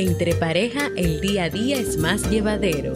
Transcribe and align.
Entre 0.00 0.34
pareja 0.34 0.90
el 0.96 1.20
día 1.20 1.44
a 1.44 1.50
día 1.50 1.78
es 1.78 1.98
más 1.98 2.30
llevadero. 2.30 2.94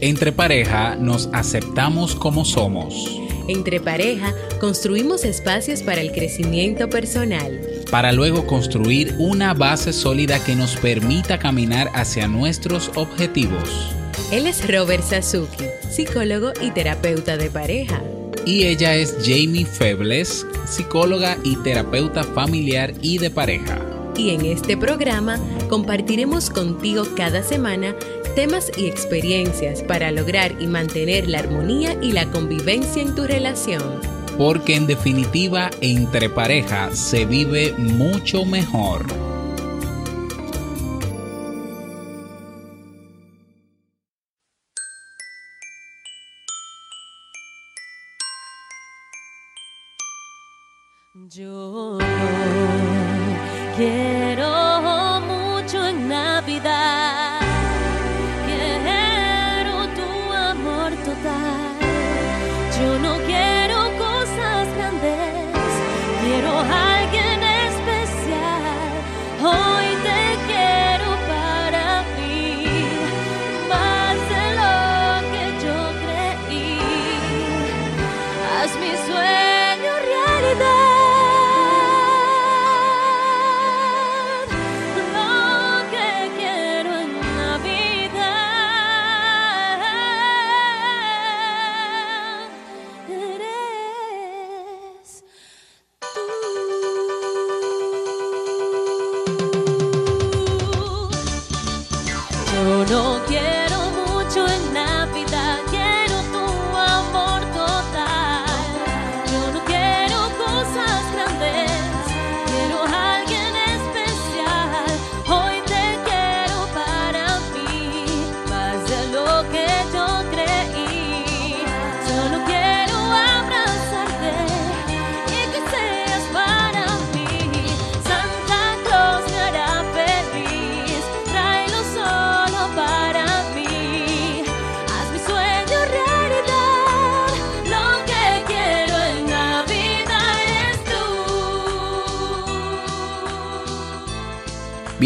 Entre 0.00 0.32
pareja 0.32 0.96
nos 0.96 1.28
aceptamos 1.34 2.14
como 2.14 2.46
somos. 2.46 3.20
Entre 3.48 3.80
pareja 3.80 4.32
construimos 4.58 5.26
espacios 5.26 5.82
para 5.82 6.00
el 6.00 6.10
crecimiento 6.10 6.88
personal. 6.88 7.60
Para 7.90 8.12
luego 8.12 8.46
construir 8.46 9.14
una 9.18 9.52
base 9.52 9.92
sólida 9.92 10.42
que 10.42 10.56
nos 10.56 10.74
permita 10.76 11.38
caminar 11.38 11.90
hacia 11.92 12.26
nuestros 12.28 12.92
objetivos. 12.94 13.94
Él 14.32 14.46
es 14.46 14.66
Robert 14.72 15.04
Sasuki, 15.04 15.66
psicólogo 15.90 16.52
y 16.62 16.70
terapeuta 16.70 17.36
de 17.36 17.50
pareja. 17.50 18.02
Y 18.46 18.64
ella 18.64 18.94
es 18.94 19.18
Jamie 19.22 19.66
Febles, 19.66 20.46
psicóloga 20.66 21.36
y 21.44 21.56
terapeuta 21.56 22.24
familiar 22.24 22.94
y 23.02 23.18
de 23.18 23.28
pareja 23.28 23.78
y 24.18 24.30
en 24.30 24.44
este 24.44 24.76
programa 24.76 25.38
compartiremos 25.68 26.50
contigo 26.50 27.04
cada 27.16 27.42
semana 27.42 27.94
temas 28.34 28.70
y 28.76 28.86
experiencias 28.86 29.82
para 29.82 30.10
lograr 30.10 30.60
y 30.60 30.66
mantener 30.66 31.28
la 31.28 31.40
armonía 31.40 31.96
y 32.02 32.12
la 32.12 32.30
convivencia 32.30 33.02
en 33.02 33.14
tu 33.14 33.24
relación. 33.24 33.82
Porque 34.36 34.76
en 34.76 34.86
definitiva 34.86 35.70
entre 35.80 36.30
pareja 36.30 36.94
se 36.94 37.24
vive 37.24 37.74
mucho 37.76 38.44
mejor. 38.44 39.06
Yo 51.30 51.98
quiero 53.76 54.17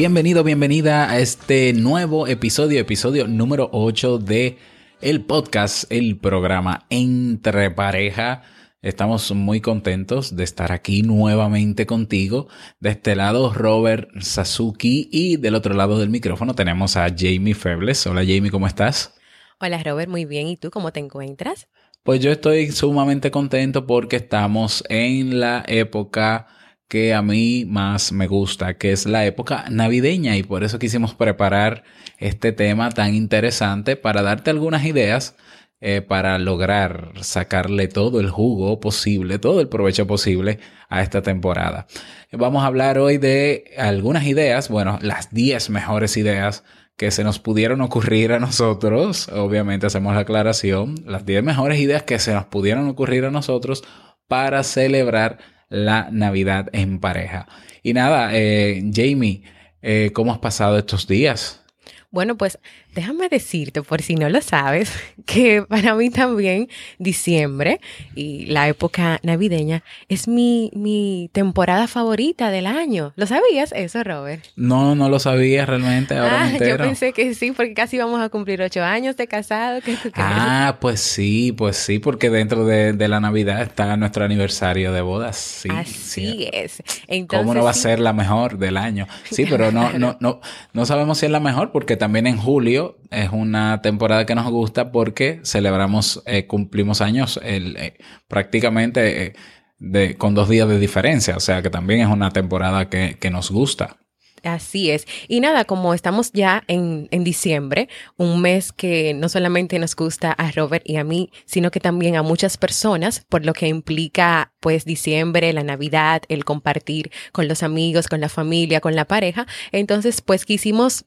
Bienvenido, 0.02 0.42
bienvenida 0.42 1.08
a 1.08 1.20
este 1.20 1.72
nuevo 1.72 2.26
episodio, 2.26 2.80
episodio 2.80 3.28
número 3.28 3.68
8 3.70 4.18
de 4.18 4.58
el 5.00 5.24
podcast, 5.24 5.84
el 5.92 6.18
programa 6.18 6.86
Entre 6.90 7.70
Pareja. 7.70 8.42
Estamos 8.82 9.30
muy 9.30 9.60
contentos 9.60 10.34
de 10.34 10.42
estar 10.42 10.72
aquí 10.72 11.02
nuevamente 11.02 11.86
contigo. 11.86 12.48
De 12.80 12.90
este 12.90 13.14
lado, 13.14 13.54
Robert 13.54 14.10
Sasuki 14.20 15.08
y 15.12 15.36
del 15.36 15.54
otro 15.54 15.72
lado 15.72 16.00
del 16.00 16.10
micrófono 16.10 16.56
tenemos 16.56 16.96
a 16.96 17.06
Jamie 17.16 17.54
Febles. 17.54 18.04
Hola 18.08 18.22
Jamie, 18.22 18.50
¿cómo 18.50 18.66
estás? 18.66 19.14
Hola 19.60 19.80
Robert, 19.84 20.10
muy 20.10 20.24
bien. 20.24 20.48
¿Y 20.48 20.56
tú 20.56 20.72
cómo 20.72 20.92
te 20.92 20.98
encuentras? 20.98 21.68
Pues 22.02 22.18
yo 22.18 22.32
estoy 22.32 22.72
sumamente 22.72 23.30
contento 23.30 23.86
porque 23.86 24.16
estamos 24.16 24.82
en 24.88 25.38
la 25.38 25.62
época 25.68 26.48
que 26.92 27.14
a 27.14 27.22
mí 27.22 27.64
más 27.66 28.12
me 28.12 28.26
gusta, 28.26 28.74
que 28.74 28.92
es 28.92 29.06
la 29.06 29.24
época 29.24 29.64
navideña 29.70 30.36
y 30.36 30.42
por 30.42 30.62
eso 30.62 30.78
quisimos 30.78 31.14
preparar 31.14 31.84
este 32.18 32.52
tema 32.52 32.90
tan 32.90 33.14
interesante 33.14 33.96
para 33.96 34.20
darte 34.20 34.50
algunas 34.50 34.84
ideas 34.84 35.34
eh, 35.80 36.02
para 36.02 36.38
lograr 36.38 37.12
sacarle 37.22 37.88
todo 37.88 38.20
el 38.20 38.28
jugo 38.28 38.78
posible, 38.78 39.38
todo 39.38 39.62
el 39.62 39.70
provecho 39.70 40.06
posible 40.06 40.58
a 40.90 41.00
esta 41.00 41.22
temporada. 41.22 41.86
Vamos 42.30 42.62
a 42.62 42.66
hablar 42.66 42.98
hoy 42.98 43.16
de 43.16 43.72
algunas 43.78 44.26
ideas, 44.26 44.68
bueno, 44.68 44.98
las 45.00 45.32
10 45.32 45.70
mejores 45.70 46.18
ideas 46.18 46.62
que 46.98 47.10
se 47.10 47.24
nos 47.24 47.38
pudieron 47.38 47.80
ocurrir 47.80 48.32
a 48.32 48.38
nosotros, 48.38 49.30
obviamente 49.30 49.86
hacemos 49.86 50.14
la 50.14 50.20
aclaración, 50.20 50.96
las 51.06 51.24
10 51.24 51.42
mejores 51.42 51.80
ideas 51.80 52.02
que 52.02 52.18
se 52.18 52.34
nos 52.34 52.44
pudieron 52.44 52.86
ocurrir 52.86 53.24
a 53.24 53.30
nosotros 53.30 53.82
para 54.28 54.62
celebrar 54.62 55.38
la 55.72 56.08
Navidad 56.12 56.68
en 56.72 57.00
pareja. 57.00 57.46
Y 57.82 57.94
nada, 57.94 58.30
eh, 58.32 58.82
Jamie, 58.94 59.42
eh, 59.80 60.10
¿cómo 60.14 60.32
has 60.32 60.38
pasado 60.38 60.78
estos 60.78 61.08
días? 61.08 61.62
Bueno, 62.10 62.36
pues 62.36 62.58
déjame 62.94 63.28
decirte, 63.28 63.82
por 63.82 64.02
si 64.02 64.14
no 64.14 64.28
lo 64.28 64.40
sabes, 64.40 64.92
que 65.26 65.62
para 65.62 65.94
mí 65.94 66.10
también 66.10 66.68
diciembre 66.98 67.80
y 68.14 68.46
la 68.46 68.68
época 68.68 69.18
navideña 69.22 69.82
es 70.08 70.28
mi, 70.28 70.70
mi 70.74 71.30
temporada 71.32 71.86
favorita 71.86 72.50
del 72.50 72.66
año. 72.66 73.12
¿Lo 73.16 73.26
sabías 73.26 73.72
eso, 73.74 74.02
Robert? 74.04 74.44
No, 74.56 74.94
no 74.94 75.08
lo 75.08 75.18
sabía 75.18 75.66
realmente, 75.66 76.16
ahora 76.16 76.46
me 76.46 76.56
Ah, 76.56 76.68
yo 76.68 76.76
pensé 76.76 77.12
que 77.12 77.34
sí, 77.34 77.52
porque 77.52 77.74
casi 77.74 77.98
vamos 77.98 78.20
a 78.20 78.28
cumplir 78.28 78.60
ocho 78.62 78.82
años 78.82 79.16
de 79.16 79.26
casado. 79.26 79.80
¿Qué 79.80 79.92
tú 79.94 80.10
crees? 80.10 80.28
Ah, 80.30 80.78
pues 80.80 81.00
sí, 81.00 81.52
pues 81.52 81.76
sí, 81.76 81.98
porque 81.98 82.30
dentro 82.30 82.64
de, 82.64 82.92
de 82.92 83.08
la 83.08 83.20
Navidad 83.20 83.62
está 83.62 83.96
nuestro 83.96 84.24
aniversario 84.24 84.92
de 84.92 85.00
bodas. 85.00 85.36
Sí, 85.36 85.68
Así 85.70 85.92
sí. 85.92 86.48
es. 86.52 86.82
Entonces, 87.08 87.44
¿Cómo 87.44 87.54
no 87.54 87.64
va 87.64 87.70
a 87.70 87.74
ser 87.74 88.00
la 88.00 88.12
mejor 88.12 88.58
del 88.58 88.76
año? 88.76 89.06
Sí, 89.30 89.46
pero 89.48 89.72
no, 89.72 89.92
no, 89.98 90.16
no, 90.20 90.40
no 90.72 90.86
sabemos 90.86 91.18
si 91.18 91.26
es 91.26 91.32
la 91.32 91.40
mejor 91.40 91.72
porque 91.72 91.96
también 91.96 92.26
en 92.26 92.36
julio 92.36 92.81
es 93.10 93.30
una 93.30 93.82
temporada 93.82 94.26
que 94.26 94.34
nos 94.34 94.50
gusta 94.50 94.92
porque 94.92 95.40
celebramos, 95.44 96.22
eh, 96.26 96.46
cumplimos 96.46 97.00
años 97.00 97.40
el, 97.42 97.76
eh, 97.76 97.98
prácticamente 98.28 99.26
eh, 99.26 99.32
de, 99.78 100.16
con 100.16 100.34
dos 100.34 100.48
días 100.48 100.68
de 100.68 100.78
diferencia, 100.78 101.36
o 101.36 101.40
sea 101.40 101.62
que 101.62 101.70
también 101.70 102.00
es 102.00 102.08
una 102.08 102.30
temporada 102.30 102.88
que, 102.88 103.16
que 103.20 103.30
nos 103.30 103.50
gusta. 103.50 103.96
Así 104.42 104.90
es. 104.90 105.06
Y 105.28 105.40
nada, 105.40 105.64
como 105.64 105.94
estamos 105.94 106.32
ya 106.32 106.64
en, 106.66 107.06
en 107.12 107.22
diciembre, 107.22 107.88
un 108.16 108.40
mes 108.42 108.72
que 108.72 109.14
no 109.14 109.28
solamente 109.28 109.78
nos 109.78 109.94
gusta 109.94 110.32
a 110.32 110.50
Robert 110.50 110.82
y 110.84 110.96
a 110.96 111.04
mí, 111.04 111.30
sino 111.46 111.70
que 111.70 111.78
también 111.78 112.16
a 112.16 112.22
muchas 112.22 112.56
personas, 112.56 113.24
por 113.28 113.46
lo 113.46 113.52
que 113.52 113.68
implica 113.68 114.52
pues 114.58 114.84
diciembre, 114.84 115.52
la 115.52 115.62
Navidad, 115.62 116.22
el 116.28 116.44
compartir 116.44 117.12
con 117.30 117.46
los 117.46 117.62
amigos, 117.62 118.08
con 118.08 118.20
la 118.20 118.28
familia, 118.28 118.80
con 118.80 118.96
la 118.96 119.04
pareja. 119.04 119.46
Entonces, 119.70 120.20
pues 120.20 120.44
quisimos 120.44 121.04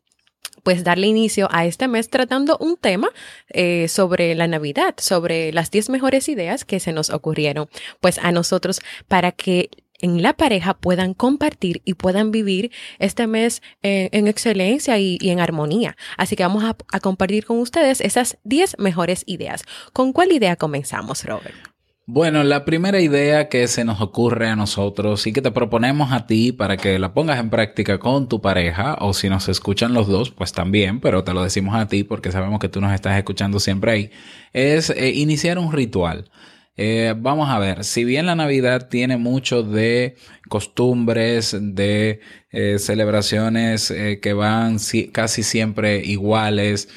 pues 0.63 0.83
darle 0.83 1.07
inicio 1.07 1.47
a 1.51 1.65
este 1.65 1.87
mes 1.87 2.09
tratando 2.09 2.57
un 2.59 2.77
tema 2.77 3.09
eh, 3.49 3.87
sobre 3.87 4.33
la 4.35 4.47
Navidad, 4.47 4.95
sobre 4.97 5.51
las 5.51 5.71
10 5.71 5.89
mejores 5.89 6.29
ideas 6.29 6.65
que 6.65 6.79
se 6.79 6.93
nos 6.93 7.09
ocurrieron 7.09 7.69
pues 7.99 8.17
a 8.17 8.31
nosotros 8.31 8.81
para 9.07 9.31
que 9.31 9.69
en 9.99 10.21
la 10.21 10.33
pareja 10.33 10.73
puedan 10.73 11.13
compartir 11.13 11.81
y 11.85 11.93
puedan 11.93 12.31
vivir 12.31 12.71
este 12.99 13.27
mes 13.27 13.61
eh, 13.81 14.09
en 14.11 14.27
excelencia 14.27 14.97
y, 14.99 15.17
en 15.21 15.39
armonía. 15.39 15.95
Así 16.17 16.35
que 16.35 16.43
vamos 16.43 16.63
a, 16.63 16.75
a 16.91 16.99
compartir 16.99 17.45
con 17.45 17.59
ustedes 17.59 18.01
esas 18.01 18.37
10 18.43 18.77
mejores 18.79 19.23
ideas. 19.25 19.63
¿Con 19.93 20.13
cuál 20.13 20.31
idea 20.31 20.57
comenzamos, 20.57 21.23
Robert? 21.23 21.74
Bueno, 22.07 22.43
la 22.43 22.65
primera 22.65 23.01
idea 23.01 23.49
que 23.49 23.67
se 23.67 23.83
nos 23.83 23.99
ocurre 23.99 24.47
a 24.47 24.55
nosotros 24.55 25.25
y 25.25 25.33
que 25.33 25.41
te 25.41 25.49
proponemos 25.49 26.11
a 26.11 26.27
ti 26.27 26.51
para 26.51 26.77
que 26.77 26.99
la 26.99 27.15
pongas 27.15 27.39
en 27.39 27.49
práctica 27.49 27.97
con 27.97 28.29
tu 28.29 28.41
pareja 28.41 28.95
o 29.01 29.13
si 29.15 29.27
nos 29.27 29.49
escuchan 29.49 29.93
los 29.95 30.07
dos, 30.07 30.29
pues 30.29 30.51
también, 30.51 30.99
pero 30.99 31.23
te 31.23 31.33
lo 31.33 31.41
decimos 31.43 31.75
a 31.75 31.87
ti 31.87 32.03
porque 32.03 32.31
sabemos 32.31 32.59
que 32.59 32.69
tú 32.69 32.79
nos 32.79 32.93
estás 32.93 33.17
escuchando 33.17 33.59
siempre 33.59 33.91
ahí, 33.91 34.11
es 34.53 34.91
eh, 34.91 35.13
iniciar 35.15 35.57
un 35.57 35.71
ritual. 35.73 36.29
Eh, 36.77 37.15
vamos 37.17 37.49
a 37.49 37.57
ver, 37.57 37.83
si 37.83 38.03
bien 38.03 38.27
la 38.27 38.35
Navidad 38.35 38.87
tiene 38.89 39.17
mucho 39.17 39.63
de 39.63 40.15
costumbres, 40.47 41.57
de 41.59 42.19
eh, 42.51 42.77
celebraciones 42.77 43.91
que 44.21 44.33
van 44.33 44.77
si- 44.79 45.07
casi 45.07 45.41
siempre 45.41 46.03
iguales, 46.05 46.87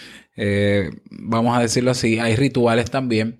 vamos 1.10 1.56
a 1.56 1.60
decirlo 1.62 1.90
así, 1.90 2.18
hay 2.18 2.36
rituales 2.36 2.90
también, 2.90 3.38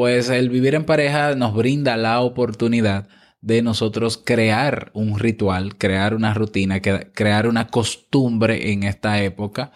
pues 0.00 0.30
el 0.30 0.48
vivir 0.48 0.74
en 0.74 0.84
pareja 0.86 1.34
nos 1.34 1.54
brinda 1.54 1.98
la 1.98 2.20
oportunidad 2.20 3.06
de 3.42 3.60
nosotros 3.60 4.16
crear 4.16 4.90
un 4.94 5.18
ritual, 5.18 5.76
crear 5.76 6.14
una 6.14 6.32
rutina, 6.32 6.80
crear 6.80 7.46
una 7.46 7.66
costumbre 7.66 8.72
en 8.72 8.84
esta 8.84 9.22
época 9.22 9.72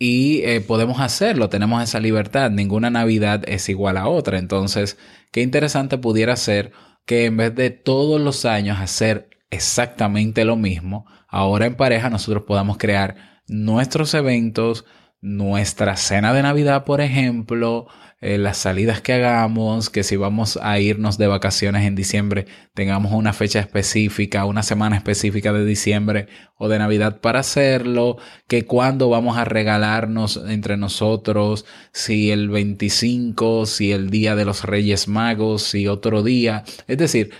y 0.00 0.40
eh, 0.42 0.62
podemos 0.62 0.98
hacerlo, 0.98 1.48
tenemos 1.48 1.80
esa 1.80 2.00
libertad, 2.00 2.50
ninguna 2.50 2.90
Navidad 2.90 3.44
es 3.46 3.68
igual 3.68 3.98
a 3.98 4.08
otra, 4.08 4.36
entonces 4.40 4.98
qué 5.30 5.42
interesante 5.42 5.96
pudiera 5.96 6.34
ser 6.34 6.72
que 7.06 7.26
en 7.26 7.36
vez 7.36 7.54
de 7.54 7.70
todos 7.70 8.20
los 8.20 8.44
años 8.44 8.80
hacer 8.80 9.30
exactamente 9.50 10.44
lo 10.44 10.56
mismo, 10.56 11.06
ahora 11.28 11.66
en 11.66 11.76
pareja 11.76 12.10
nosotros 12.10 12.42
podamos 12.48 12.78
crear 12.78 13.40
nuestros 13.46 14.12
eventos, 14.14 14.86
nuestra 15.20 15.94
cena 15.94 16.32
de 16.32 16.42
Navidad, 16.42 16.84
por 16.84 17.00
ejemplo, 17.00 17.86
eh, 18.22 18.38
las 18.38 18.56
salidas 18.56 19.00
que 19.00 19.12
hagamos, 19.14 19.90
que 19.90 20.04
si 20.04 20.14
vamos 20.14 20.56
a 20.62 20.78
irnos 20.78 21.18
de 21.18 21.26
vacaciones 21.26 21.84
en 21.84 21.96
diciembre, 21.96 22.46
tengamos 22.72 23.10
una 23.12 23.32
fecha 23.32 23.58
específica, 23.58 24.44
una 24.44 24.62
semana 24.62 24.94
específica 24.94 25.52
de 25.52 25.64
diciembre 25.64 26.28
o 26.56 26.68
de 26.68 26.78
Navidad 26.78 27.20
para 27.20 27.40
hacerlo, 27.40 28.18
que 28.46 28.64
cuando 28.64 29.08
vamos 29.08 29.38
a 29.38 29.44
regalarnos 29.44 30.40
entre 30.48 30.76
nosotros, 30.76 31.64
si 31.92 32.30
el 32.30 32.48
25, 32.48 33.66
si 33.66 33.90
el 33.90 34.08
día 34.08 34.36
de 34.36 34.44
los 34.44 34.62
Reyes 34.62 35.08
Magos, 35.08 35.64
si 35.64 35.88
otro 35.88 36.22
día. 36.22 36.62
Es 36.86 36.98
decir, 36.98 37.32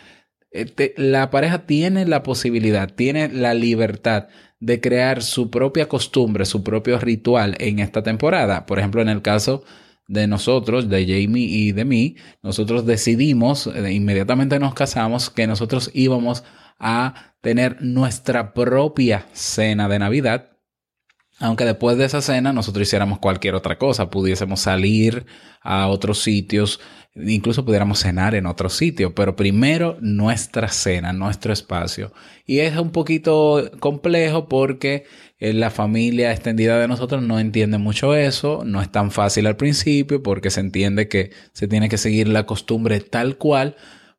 este, 0.50 0.94
la 0.96 1.31
pareja 1.31 1.64
tiene 1.64 2.06
la 2.06 2.25
posibilidad, 2.25 2.93
tiene 2.93 3.29
la 3.29 3.55
libertad 3.55 4.26
de 4.58 4.81
crear 4.81 5.23
su 5.23 5.49
propia 5.49 5.88
costumbre, 5.88 6.44
su 6.44 6.64
propio 6.64 6.99
ritual 6.99 7.55
en 7.61 7.79
esta 7.79 8.02
temporada. 8.02 8.67
Por 8.67 8.81
ejemplo, 8.81 9.00
en 9.00 9.08
el 9.08 9.23
caso 9.23 9.62
de 10.09 10.27
nosotros, 10.27 10.89
de 10.89 11.03
Jamie 11.03 11.47
y 11.47 11.73
de 11.73 11.85
mí, 11.85 12.17
nosotros 12.43 12.87
decidimos, 12.87 13.67
eh, 13.67 13.93
inmediatamente 13.93 14.59
nos 14.59 14.75
casamos, 14.75 15.31
que 15.31 15.47
nosotros 15.47 15.91
íbamos 15.95 16.45
a 16.79 17.35
tener 17.41 17.79
nuestra 17.81 18.53
propia 18.55 19.27
cena 19.33 19.89
de 19.89 19.99
Navidad. 19.99 20.49
Aunque 21.39 21.65
después 21.65 21.97
de 21.97 22.05
esa 22.05 22.21
cena 22.21 22.53
nosotros 22.53 22.87
hiciéramos 22.87 23.19
cualquier 23.19 23.55
otra 23.55 23.79
cosa, 23.79 24.11
pudiésemos 24.11 24.61
salir 24.61 25.27
a 25.61 25.89
otros 25.89 26.23
sitios, 26.23 26.79
incluso 27.15 27.65
pudiéramos 27.65 28.01
cenar 28.01 28.35
en 28.35 28.47
otro 28.47 28.69
sitio, 28.69 29.15
pero 29.15 29.35
primero 29.35 29.97
nuestra 30.01 30.69
cena, 30.69 31.13
nuestro 31.13 31.53
espacio. 31.53 32.13
Y 32.47 32.61
es 32.61 32.77
un 32.77 32.91
poquito 32.91 33.71
complejo 33.81 34.49
porque 34.49 35.05
la 35.43 35.71
familia 35.71 36.31
extendida 36.31 36.79
de 36.79 36.87
nosotros 36.87 37.21
no 37.21 37.41
entiende 37.41 37.77
mucho 37.79 38.15
eso, 38.15 38.62
no 38.65 38.81
es 38.81 38.93
tan 38.93 39.11
fácil 39.11 39.49
al 39.49 39.56
principio 39.56 40.23
porque 40.23 40.50
se 40.50 40.61
entiende 40.61 41.09
que 41.09 41.33
se 41.53 41.67
tiene 41.67 41.89
que 41.89 41.99
seguir 41.99 42.29
la 42.29 42.47
costumbre 42.47 43.00
tal 43.00 43.37
cual, 43.39 43.75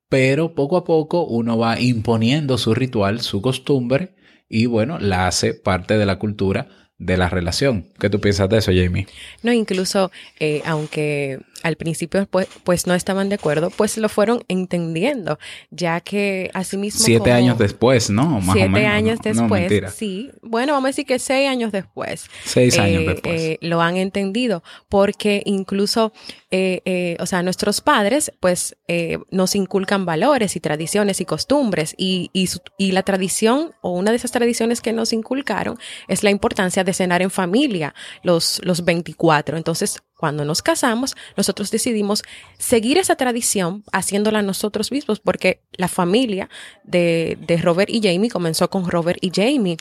pero 0.10 0.54
poco 0.54 0.76
a 0.76 0.84
poco 0.84 1.26
uno 1.26 1.58
va 1.58 1.80
imponiendo 1.80 2.58
su 2.58 2.76
ritual, 2.76 3.22
su 3.22 3.42
costumbre 3.42 4.16
y 4.50 4.66
bueno, 4.66 5.00
la 5.00 5.28
hace 5.28 5.54
parte 5.54 5.98
de 5.98 6.06
la 6.06 6.20
cultura 6.20 6.68
de 6.98 7.16
la 7.16 7.30
relación. 7.30 7.88
¿Qué 8.00 8.10
tú 8.10 8.20
piensas 8.20 8.50
de 8.50 8.58
eso, 8.58 8.72
Jamie? 8.76 9.08
No, 9.44 9.54
incluso 9.54 10.12
eh, 10.40 10.62
aunque 10.66 11.40
al 11.64 11.76
principio 11.78 12.28
pues, 12.30 12.48
pues 12.64 12.86
no 12.88 12.94
estaban 12.94 13.30
de 13.30 13.36
acuerdo, 13.36 13.70
pues 13.72 13.98
lo 13.98 14.10
fueron 14.10 14.44
entendiendo, 14.48 15.40
ya 15.72 16.00
que 16.02 16.52
asimismo... 16.54 17.00
Siete 17.04 17.20
como- 17.24 17.34
años 17.34 17.58
después, 17.58 18.10
¿no? 18.10 18.42
Más 18.42 18.54
siete 18.54 18.68
o 18.68 18.72
menos. 18.72 18.92
años 18.94 19.20
después, 19.24 19.72
sí. 19.96 20.30
Bueno, 20.42 20.74
vamos 20.74 20.88
a 20.88 20.90
decir 20.90 21.06
que 21.06 21.20
seis 21.20 21.50
años 21.50 21.72
después. 21.72 22.26
Seis 22.46 22.78
años 22.78 23.04
eh, 23.04 23.08
después. 23.08 23.42
eh, 23.42 23.58
lo 23.62 23.82
han 23.82 23.98
entendido, 23.98 24.64
porque 24.90 25.42
incluso, 25.46 26.14
eh, 26.52 26.82
eh, 26.86 27.18
o 27.20 27.26
sea, 27.26 27.42
nuestros 27.44 27.82
padres, 27.82 28.32
pues, 28.40 28.76
eh, 28.88 29.18
nos 29.32 29.56
inculcan 29.56 30.06
valores 30.06 30.56
y 30.56 30.60
tradiciones 30.60 31.22
y 31.22 31.26
costumbres, 31.26 31.96
y, 31.98 32.30
y, 32.34 32.48
su- 32.48 32.62
y 32.78 32.92
la 32.92 33.04
tradición, 33.04 33.72
o 33.82 33.92
una 33.92 34.12
de 34.12 34.18
esas 34.18 34.32
tradiciones 34.32 34.82
que 34.82 34.94
nos 34.94 35.14
inculcaron, 35.14 35.78
es 36.08 36.24
la 36.24 36.30
importancia 36.30 36.84
de 36.84 36.94
cenar 36.94 37.22
en 37.22 37.32
familia 37.32 37.96
los, 38.24 38.60
los 38.64 38.84
24. 38.86 39.58
Entonces, 39.58 40.02
cuando 40.18 40.46
nos 40.46 40.62
casamos, 40.62 41.16
nosotros 41.36 41.70
decidimos 41.72 42.24
seguir 42.58 42.98
esa 42.98 43.16
tradición 43.16 43.84
haciéndola 43.92 44.42
nosotros 44.42 44.92
mismos, 44.92 45.20
porque 45.20 45.62
la 45.74 45.88
familia 45.88 46.50
de, 46.84 47.38
de 47.42 47.58
Robert 47.58 47.90
y 47.90 48.02
Jamie 48.02 48.30
comenzó 48.30 48.70
con 48.70 48.90
Robert 48.90 49.20
y 49.22 49.32
Jamie. 49.34 49.78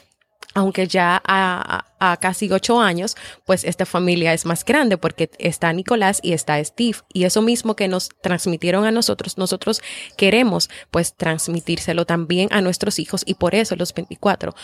Aunque 0.54 0.86
ya 0.86 1.22
a, 1.24 1.86
a- 1.98 2.16
casi 2.18 2.50
ocho 2.52 2.78
años, 2.80 3.16
pues 3.46 3.64
esta 3.64 3.86
familia 3.86 4.34
es 4.34 4.44
más 4.44 4.64
grande 4.66 4.98
porque 4.98 5.30
está 5.38 5.72
Nicolás 5.72 6.18
y 6.22 6.32
está 6.34 6.62
Steve. 6.62 6.98
Y 7.14 7.24
eso 7.24 7.40
mismo 7.40 7.74
que 7.74 7.88
nos 7.88 8.10
transmitieron 8.20 8.84
a 8.84 8.90
nosotros, 8.90 9.38
nosotros 9.38 9.80
queremos 10.18 10.68
pues 10.90 11.14
transmitírselo 11.16 12.04
también 12.04 12.48
a 12.50 12.60
nuestros 12.60 12.98
hijos 12.98 13.22
y 13.24 13.34
por 13.34 13.54
eso 13.54 13.76
los 13.76 13.94
24 13.94 14.54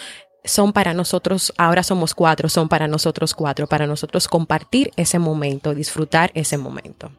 son 0.48 0.72
para 0.72 0.94
nosotros, 0.94 1.52
ahora 1.56 1.82
somos 1.82 2.14
cuatro, 2.14 2.48
son 2.48 2.68
para 2.68 2.88
nosotros 2.88 3.34
cuatro, 3.34 3.66
para 3.66 3.86
nosotros 3.86 4.26
compartir 4.28 4.90
ese 4.96 5.18
momento, 5.18 5.74
disfrutar 5.74 6.30
ese 6.34 6.58
momento. 6.58 7.10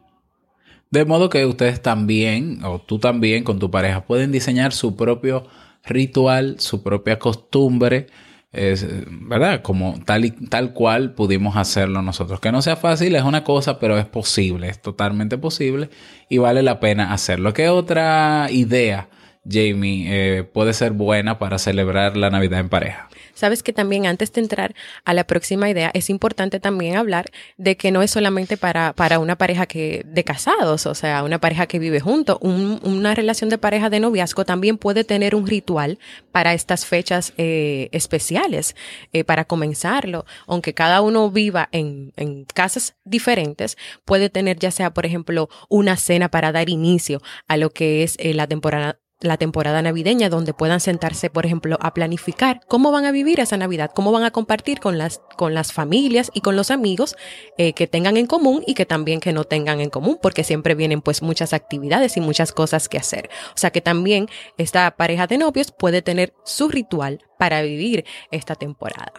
De 0.90 1.04
modo 1.04 1.28
que 1.28 1.46
ustedes 1.46 1.80
también, 1.80 2.64
o 2.64 2.80
tú 2.80 2.98
también 2.98 3.44
con 3.44 3.58
tu 3.58 3.70
pareja, 3.70 4.04
pueden 4.04 4.32
diseñar 4.32 4.72
su 4.72 4.96
propio 4.96 5.46
ritual, 5.84 6.56
su 6.58 6.82
propia 6.82 7.18
costumbre, 7.18 8.08
¿verdad? 8.52 9.62
Como 9.62 10.00
tal 10.04 10.24
y 10.24 10.30
tal 10.32 10.72
cual 10.72 11.14
pudimos 11.14 11.56
hacerlo 11.56 12.02
nosotros. 12.02 12.40
Que 12.40 12.50
no 12.50 12.62
sea 12.62 12.74
fácil 12.76 13.14
es 13.14 13.22
una 13.22 13.44
cosa, 13.44 13.78
pero 13.78 13.96
es 13.98 14.06
posible, 14.06 14.68
es 14.68 14.82
totalmente 14.82 15.38
posible 15.38 15.90
y 16.28 16.38
vale 16.38 16.62
la 16.62 16.80
pena 16.80 17.12
hacerlo. 17.12 17.52
¿Qué 17.52 17.68
otra 17.68 18.48
idea, 18.50 19.08
Jamie, 19.48 20.06
eh, 20.08 20.42
puede 20.42 20.72
ser 20.72 20.92
buena 20.92 21.38
para 21.38 21.58
celebrar 21.58 22.16
la 22.16 22.30
Navidad 22.30 22.58
en 22.58 22.68
pareja? 22.68 23.08
Sabes 23.40 23.62
que 23.62 23.72
también 23.72 24.04
antes 24.04 24.30
de 24.34 24.42
entrar 24.42 24.74
a 25.06 25.14
la 25.14 25.24
próxima 25.24 25.70
idea, 25.70 25.90
es 25.94 26.10
importante 26.10 26.60
también 26.60 26.96
hablar 26.96 27.30
de 27.56 27.76
que 27.78 27.90
no 27.90 28.02
es 28.02 28.10
solamente 28.10 28.58
para, 28.58 28.92
para 28.92 29.18
una 29.18 29.36
pareja 29.36 29.64
que, 29.64 30.02
de 30.04 30.24
casados, 30.24 30.84
o 30.84 30.94
sea, 30.94 31.24
una 31.24 31.38
pareja 31.40 31.66
que 31.66 31.78
vive 31.78 32.00
junto. 32.00 32.38
Un- 32.42 32.80
una 32.82 33.14
relación 33.14 33.48
de 33.48 33.56
pareja 33.56 33.88
de 33.88 33.98
noviazgo 34.00 34.44
también 34.44 34.76
puede 34.76 35.04
tener 35.04 35.34
un 35.34 35.46
ritual 35.46 35.98
para 36.32 36.52
estas 36.52 36.84
fechas 36.84 37.32
eh, 37.38 37.88
especiales, 37.92 38.76
eh, 39.14 39.24
para 39.24 39.46
comenzarlo. 39.46 40.26
Aunque 40.46 40.74
cada 40.74 41.00
uno 41.00 41.30
viva 41.30 41.70
en, 41.72 42.12
en 42.16 42.44
casas 42.44 42.96
diferentes, 43.04 43.78
puede 44.04 44.28
tener 44.28 44.58
ya 44.58 44.70
sea, 44.70 44.92
por 44.92 45.06
ejemplo, 45.06 45.48
una 45.70 45.96
cena 45.96 46.28
para 46.30 46.52
dar 46.52 46.68
inicio 46.68 47.22
a 47.48 47.56
lo 47.56 47.70
que 47.70 48.02
es 48.02 48.16
eh, 48.18 48.34
la 48.34 48.46
temporada 48.46 48.98
la 49.20 49.36
temporada 49.36 49.82
navideña 49.82 50.30
donde 50.30 50.54
puedan 50.54 50.80
sentarse, 50.80 51.28
por 51.28 51.44
ejemplo, 51.44 51.78
a 51.80 51.92
planificar 51.92 52.60
cómo 52.66 52.90
van 52.90 53.04
a 53.04 53.12
vivir 53.12 53.38
esa 53.40 53.56
Navidad, 53.56 53.90
cómo 53.94 54.12
van 54.12 54.24
a 54.24 54.30
compartir 54.30 54.80
con 54.80 54.96
las, 54.96 55.20
con 55.36 55.54
las 55.54 55.72
familias 55.72 56.30
y 56.32 56.40
con 56.40 56.56
los 56.56 56.70
amigos 56.70 57.16
eh, 57.58 57.74
que 57.74 57.86
tengan 57.86 58.16
en 58.16 58.26
común 58.26 58.62
y 58.66 58.74
que 58.74 58.86
también 58.86 59.20
que 59.20 59.32
no 59.32 59.44
tengan 59.44 59.80
en 59.80 59.90
común, 59.90 60.18
porque 60.22 60.42
siempre 60.42 60.74
vienen 60.74 61.02
pues 61.02 61.22
muchas 61.22 61.52
actividades 61.52 62.16
y 62.16 62.20
muchas 62.20 62.52
cosas 62.52 62.88
que 62.88 62.98
hacer. 62.98 63.28
O 63.54 63.58
sea 63.58 63.70
que 63.70 63.80
también 63.80 64.28
esta 64.56 64.90
pareja 64.96 65.26
de 65.26 65.38
novios 65.38 65.72
puede 65.72 66.00
tener 66.00 66.32
su 66.44 66.68
ritual 66.68 67.20
para 67.38 67.62
vivir 67.62 68.04
esta 68.30 68.54
temporada. 68.54 69.12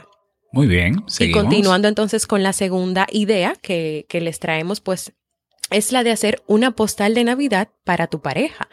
Muy 0.51 0.67
bien, 0.67 1.03
Y 1.07 1.11
seguimos. 1.11 1.43
continuando 1.43 1.87
entonces 1.87 2.27
con 2.27 2.43
la 2.43 2.53
segunda 2.53 3.07
idea 3.11 3.55
que, 3.61 4.05
que 4.09 4.19
les 4.19 4.39
traemos, 4.39 4.81
pues 4.81 5.13
es 5.69 5.91
la 5.91 6.03
de 6.03 6.11
hacer 6.11 6.43
una 6.47 6.71
postal 6.71 7.13
de 7.13 7.23
Navidad 7.23 7.69
para 7.85 8.07
tu 8.07 8.21
pareja. 8.21 8.67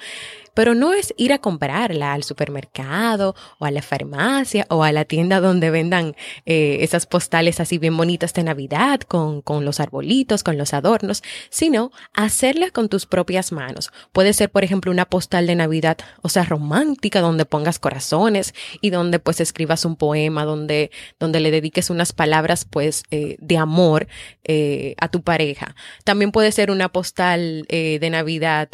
Pero 0.58 0.74
no 0.74 0.92
es 0.92 1.14
ir 1.16 1.32
a 1.32 1.38
comprarla 1.38 2.14
al 2.14 2.24
supermercado 2.24 3.36
o 3.60 3.64
a 3.64 3.70
la 3.70 3.80
farmacia 3.80 4.66
o 4.70 4.82
a 4.82 4.90
la 4.90 5.04
tienda 5.04 5.38
donde 5.38 5.70
vendan 5.70 6.16
eh, 6.46 6.78
esas 6.80 7.06
postales 7.06 7.60
así 7.60 7.78
bien 7.78 7.96
bonitas 7.96 8.34
de 8.34 8.42
Navidad 8.42 9.02
con, 9.02 9.40
con 9.40 9.64
los 9.64 9.78
arbolitos, 9.78 10.42
con 10.42 10.58
los 10.58 10.74
adornos, 10.74 11.22
sino 11.48 11.92
hacerla 12.12 12.72
con 12.72 12.88
tus 12.88 13.06
propias 13.06 13.52
manos. 13.52 13.92
Puede 14.10 14.32
ser, 14.32 14.50
por 14.50 14.64
ejemplo, 14.64 14.90
una 14.90 15.04
postal 15.04 15.46
de 15.46 15.54
Navidad, 15.54 15.96
o 16.22 16.28
sea, 16.28 16.42
romántica, 16.42 17.20
donde 17.20 17.44
pongas 17.44 17.78
corazones 17.78 18.52
y 18.80 18.90
donde 18.90 19.20
pues 19.20 19.40
escribas 19.40 19.84
un 19.84 19.94
poema, 19.94 20.44
donde, 20.44 20.90
donde 21.20 21.38
le 21.38 21.52
dediques 21.52 21.88
unas 21.88 22.12
palabras 22.12 22.64
pues 22.64 23.04
eh, 23.12 23.36
de 23.38 23.58
amor 23.58 24.08
eh, 24.42 24.96
a 24.98 25.06
tu 25.08 25.22
pareja. 25.22 25.76
También 26.02 26.32
puede 26.32 26.50
ser 26.50 26.72
una 26.72 26.88
postal 26.88 27.64
de 27.68 28.10
Navidad 28.10 28.70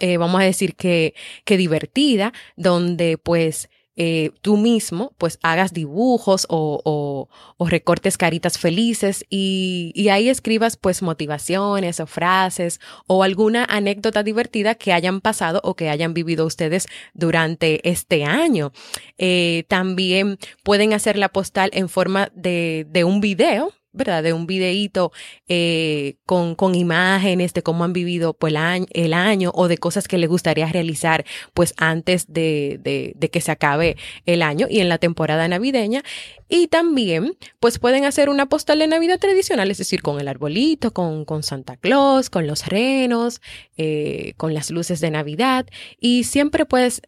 eh, 0.00 0.16
vamos 0.16 0.40
a 0.40 0.44
decir 0.44 0.74
que, 0.76 1.14
que 1.44 1.56
divertida, 1.56 2.32
donde 2.56 3.18
pues 3.18 3.68
eh, 4.00 4.30
tú 4.42 4.56
mismo 4.56 5.12
pues 5.18 5.40
hagas 5.42 5.72
dibujos 5.72 6.46
o, 6.48 6.80
o- 6.84 7.28
o 7.56 7.66
recortes 7.68 8.16
caritas 8.16 8.56
felices 8.56 9.24
y, 9.28 9.90
y 9.96 10.08
ahí 10.10 10.28
escribas 10.28 10.76
pues 10.76 11.02
motivaciones 11.02 11.98
o 11.98 12.06
frases 12.06 12.78
o 13.08 13.24
alguna 13.24 13.64
anécdota 13.64 14.22
divertida 14.22 14.76
que 14.76 14.92
hayan 14.92 15.20
pasado 15.20 15.60
o 15.64 15.74
que 15.74 15.88
hayan 15.90 16.14
vivido 16.14 16.46
ustedes 16.46 16.86
durante 17.12 17.88
este 17.90 18.24
año. 18.24 18.70
Eh, 19.18 19.64
también 19.66 20.38
pueden 20.62 20.92
hacer 20.92 21.18
la 21.18 21.30
postal 21.30 21.70
en 21.72 21.88
forma 21.88 22.30
de, 22.36 22.86
de 22.88 23.02
un 23.02 23.20
video. 23.20 23.72
¿Verdad? 23.92 24.22
De 24.22 24.32
un 24.32 24.46
videíto 24.46 25.12
eh, 25.48 26.16
con, 26.26 26.54
con 26.54 26.74
imágenes 26.74 27.54
de 27.54 27.62
cómo 27.62 27.84
han 27.84 27.92
vivido 27.92 28.34
pues, 28.34 28.52
el, 28.52 28.56
año, 28.56 28.86
el 28.92 29.14
año 29.14 29.50
o 29.54 29.68
de 29.68 29.78
cosas 29.78 30.08
que 30.08 30.18
les 30.18 30.28
gustaría 30.28 30.66
realizar 30.66 31.24
pues 31.54 31.74
antes 31.76 32.26
de, 32.32 32.78
de, 32.82 33.28
que 33.28 33.40
se 33.40 33.50
acabe 33.50 33.96
el 34.26 34.42
año 34.42 34.66
y 34.68 34.80
en 34.80 34.88
la 34.88 34.98
temporada 34.98 35.48
navideña. 35.48 36.02
Y 36.48 36.68
también 36.68 37.36
pues 37.60 37.78
pueden 37.78 38.04
hacer 38.04 38.28
una 38.28 38.46
postal 38.46 38.78
de 38.78 38.86
Navidad 38.86 39.18
tradicional, 39.18 39.70
es 39.70 39.78
decir, 39.78 40.02
con 40.02 40.20
el 40.20 40.28
arbolito, 40.28 40.92
con, 40.92 41.24
con 41.24 41.42
Santa 41.42 41.76
Claus, 41.76 42.30
con 42.30 42.46
los 42.46 42.66
renos, 42.66 43.40
eh, 43.76 44.34
con 44.36 44.54
las 44.54 44.70
luces 44.70 45.00
de 45.00 45.10
Navidad 45.10 45.66
y 46.00 46.24
siempre 46.24 46.64
pues 46.64 47.02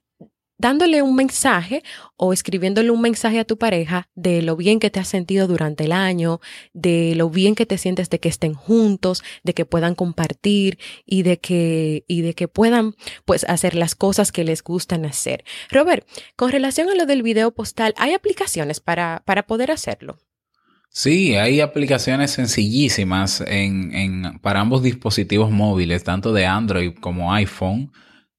dándole 0.60 1.02
un 1.02 1.16
mensaje 1.16 1.82
o 2.16 2.32
escribiéndole 2.32 2.90
un 2.90 3.00
mensaje 3.00 3.38
a 3.38 3.44
tu 3.44 3.56
pareja 3.58 4.08
de 4.14 4.42
lo 4.42 4.56
bien 4.56 4.78
que 4.78 4.90
te 4.90 5.00
has 5.00 5.08
sentido 5.08 5.46
durante 5.46 5.84
el 5.84 5.92
año, 5.92 6.40
de 6.74 7.14
lo 7.16 7.30
bien 7.30 7.54
que 7.54 7.66
te 7.66 7.78
sientes 7.78 8.10
de 8.10 8.20
que 8.20 8.28
estén 8.28 8.54
juntos, 8.54 9.22
de 9.42 9.54
que 9.54 9.64
puedan 9.64 9.94
compartir 9.94 10.78
y 11.06 11.22
de 11.22 11.38
que 11.38 12.04
y 12.06 12.20
de 12.22 12.34
que 12.34 12.46
puedan 12.48 12.94
pues 13.24 13.44
hacer 13.44 13.74
las 13.74 13.94
cosas 13.94 14.32
que 14.32 14.44
les 14.44 14.62
gustan 14.62 15.04
hacer. 15.06 15.44
Robert, 15.70 16.06
con 16.36 16.50
relación 16.52 16.88
a 16.90 16.94
lo 16.94 17.06
del 17.06 17.22
video 17.22 17.52
postal, 17.52 17.94
¿hay 17.96 18.12
aplicaciones 18.12 18.80
para 18.80 19.22
para 19.24 19.44
poder 19.46 19.70
hacerlo? 19.70 20.18
Sí, 20.92 21.36
hay 21.36 21.60
aplicaciones 21.60 22.32
sencillísimas 22.32 23.40
en, 23.46 23.94
en- 23.94 24.38
para 24.40 24.60
ambos 24.60 24.82
dispositivos 24.82 25.50
móviles, 25.50 26.02
tanto 26.02 26.32
de 26.32 26.46
Android 26.46 26.94
como 27.00 27.32
iPhone, 27.32 27.92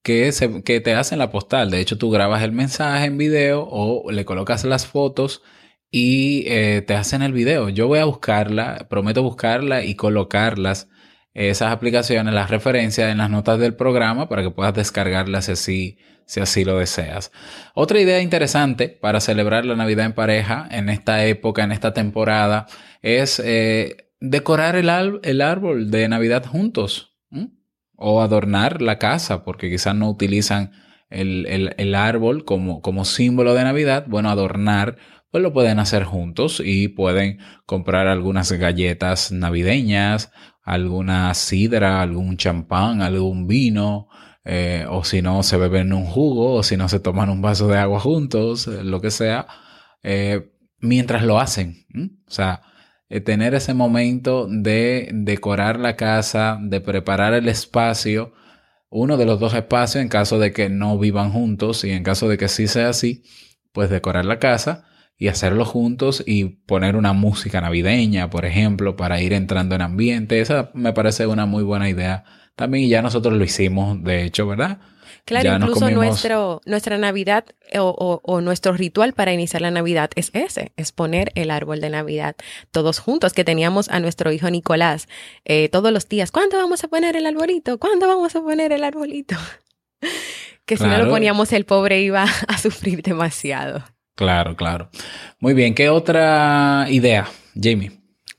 que, 0.03 0.31
se- 0.31 0.63
que 0.63 0.79
te 0.81 0.93
hacen 0.93 1.19
la 1.19 1.31
postal. 1.31 1.69
De 1.71 1.79
hecho, 1.79 1.97
tú 1.97 2.09
grabas 2.11 2.43
el 2.43 2.51
mensaje 2.51 3.05
en 3.05 3.17
video 3.17 3.67
o 3.69 4.11
le 4.11 4.25
colocas 4.25 4.63
las 4.65 4.87
fotos 4.87 5.43
y 5.91 6.45
eh, 6.47 6.81
te 6.85 6.95
hacen 6.95 7.21
el 7.21 7.33
video. 7.33 7.69
Yo 7.69 7.87
voy 7.87 7.99
a 7.99 8.05
buscarla, 8.05 8.87
prometo 8.89 9.23
buscarla 9.23 9.83
y 9.83 9.95
colocarlas, 9.95 10.89
esas 11.33 11.71
aplicaciones, 11.71 12.33
las 12.33 12.49
referencias 12.49 13.09
en 13.11 13.19
las 13.19 13.29
notas 13.29 13.57
del 13.59 13.75
programa 13.75 14.27
para 14.27 14.41
que 14.43 14.51
puedas 14.51 14.73
descargarlas 14.73 15.45
si 15.45 15.51
así, 15.53 15.97
si 16.25 16.39
así 16.41 16.65
lo 16.65 16.77
deseas. 16.77 17.31
Otra 17.73 18.01
idea 18.01 18.19
interesante 18.21 18.89
para 18.89 19.21
celebrar 19.21 19.65
la 19.65 19.75
Navidad 19.77 20.05
en 20.07 20.13
pareja 20.13 20.67
en 20.71 20.89
esta 20.89 21.25
época, 21.25 21.63
en 21.63 21.71
esta 21.71 21.93
temporada, 21.93 22.65
es 23.01 23.41
eh, 23.43 24.09
decorar 24.19 24.75
el, 24.75 24.89
el 25.23 25.41
árbol 25.41 25.89
de 25.89 26.09
Navidad 26.09 26.45
juntos. 26.45 27.15
O 28.01 28.21
adornar 28.21 28.81
la 28.81 28.97
casa 28.99 29.43
porque 29.43 29.69
quizás 29.69 29.95
no 29.95 30.09
utilizan 30.09 30.71
el, 31.09 31.45
el- 31.47 31.75
el 31.77 31.95
árbol 31.95 32.45
como, 32.45 32.81
como 32.81 33.05
símbolo 33.05 33.53
de 33.53 33.63
Navidad. 33.63 34.05
Bueno, 34.07 34.29
adornar 34.29 34.97
pues 35.31 35.41
lo 35.43 35.53
pueden 35.53 35.79
hacer 35.79 36.03
juntos 36.03 36.61
y 36.63 36.89
pueden 36.89 37.39
comprar 37.65 38.07
algunas 38.07 38.51
galletas 38.51 39.31
navideñas, 39.31 40.31
alguna 40.63 41.33
sidra, 41.33 42.01
algún 42.01 42.35
champán, 42.37 43.01
algún 43.01 43.47
vino, 43.47 44.07
eh, 44.43 44.85
o 44.89 45.03
si 45.05 45.21
no 45.21 45.43
se 45.43 45.57
beben 45.57 45.93
un 45.93 46.05
jugo, 46.05 46.55
o 46.55 46.63
si 46.63 46.75
no 46.77 46.89
se 46.89 46.99
toman 46.99 47.29
un 47.29 47.41
vaso 47.41 47.67
de 47.67 47.77
agua 47.77 47.99
juntos, 47.99 48.67
lo 48.67 48.99
que 49.01 49.11
sea, 49.11 49.47
eh, 50.03 50.51
mientras 50.79 51.23
lo 51.23 51.39
hacen. 51.39 51.85
O 52.27 52.31
sea, 52.31 52.61
eh, 53.11 53.21
tener 53.21 53.53
ese 53.53 53.73
momento 53.73 54.47
de 54.49 55.09
decorar 55.13 55.79
la 55.79 55.95
casa, 55.95 56.57
de 56.61 56.81
preparar 56.81 57.33
el 57.33 57.47
espacio, 57.47 58.33
uno 58.89 59.17
de 59.17 59.25
los 59.25 59.39
dos 59.39 59.53
espacios 59.53 60.01
en 60.01 60.09
caso 60.09 60.39
de 60.39 60.51
que 60.51 60.69
no 60.69 60.97
vivan 60.97 61.31
juntos 61.31 61.83
y 61.83 61.91
en 61.91 62.03
caso 62.03 62.27
de 62.27 62.37
que 62.37 62.47
sí 62.47 62.67
sea 62.67 62.89
así, 62.89 63.23
pues 63.71 63.89
decorar 63.89 64.25
la 64.25 64.39
casa 64.39 64.85
y 65.17 65.27
hacerlo 65.27 65.65
juntos 65.65 66.23
y 66.25 66.45
poner 66.45 66.95
una 66.95 67.13
música 67.13 67.61
navideña, 67.61 68.29
por 68.29 68.45
ejemplo, 68.45 68.95
para 68.95 69.21
ir 69.21 69.33
entrando 69.33 69.75
en 69.75 69.81
ambiente. 69.81 70.41
Esa 70.41 70.71
me 70.73 70.93
parece 70.93 71.27
una 71.27 71.45
muy 71.45 71.63
buena 71.63 71.89
idea 71.89 72.23
también 72.55 72.89
ya 72.89 73.01
nosotros 73.01 73.33
lo 73.33 73.43
hicimos, 73.43 74.03
de 74.03 74.23
hecho, 74.23 74.45
¿verdad? 74.47 74.79
Claro, 75.25 75.43
Ya 75.49 75.55
incluso 75.55 75.79
nuestro, 75.95 76.61
nuestra 76.65 76.97
Navidad 76.97 77.45
o, 77.77 77.83
o- 77.97 78.21
o 78.23 78.41
nuestro 78.41 78.73
ritual 78.73 79.13
para 79.13 79.31
iniciar 79.33 79.61
la 79.61 79.71
Navidad 79.71 80.09
es 80.15 80.29
ese, 80.33 80.71
es 80.77 80.91
poner 80.91 81.31
el 81.35 81.51
árbol 81.51 81.79
de 81.81 81.89
Navidad 81.89 82.35
todos 82.71 82.99
juntos, 82.99 83.33
que 83.33 83.43
teníamos 83.43 83.87
a 83.89 83.99
nuestro 83.99 84.31
hijo 84.31 84.49
Nicolás 84.49 85.07
eh, 85.45 85.69
todos 85.69 85.91
los 85.91 86.09
días. 86.09 86.31
¿Cuándo 86.31 86.57
vamos 86.57 86.83
a 86.83 86.87
poner 86.87 87.15
el 87.15 87.25
arbolito? 87.25 87.77
¿Cuándo 87.79 88.07
vamos 88.07 88.35
a 88.35 88.41
poner 88.41 88.71
el 88.73 88.83
arbolito? 88.83 89.35
que 90.65 90.77
si 90.77 90.83
no 90.83 90.97
lo 90.97 91.09
poníamos 91.09 91.53
el 91.53 91.65
pobre 91.65 92.01
iba 92.01 92.25
a 92.47 92.57
sufrir 92.57 93.01
demasiado. 93.03 93.83
Claro, 94.15 94.55
claro. 94.55 94.89
Muy 95.39 95.53
bien, 95.53 95.73
¿qué 95.73 95.89
otra 95.89 96.85
idea, 96.89 97.27
Jamie? 97.59 97.91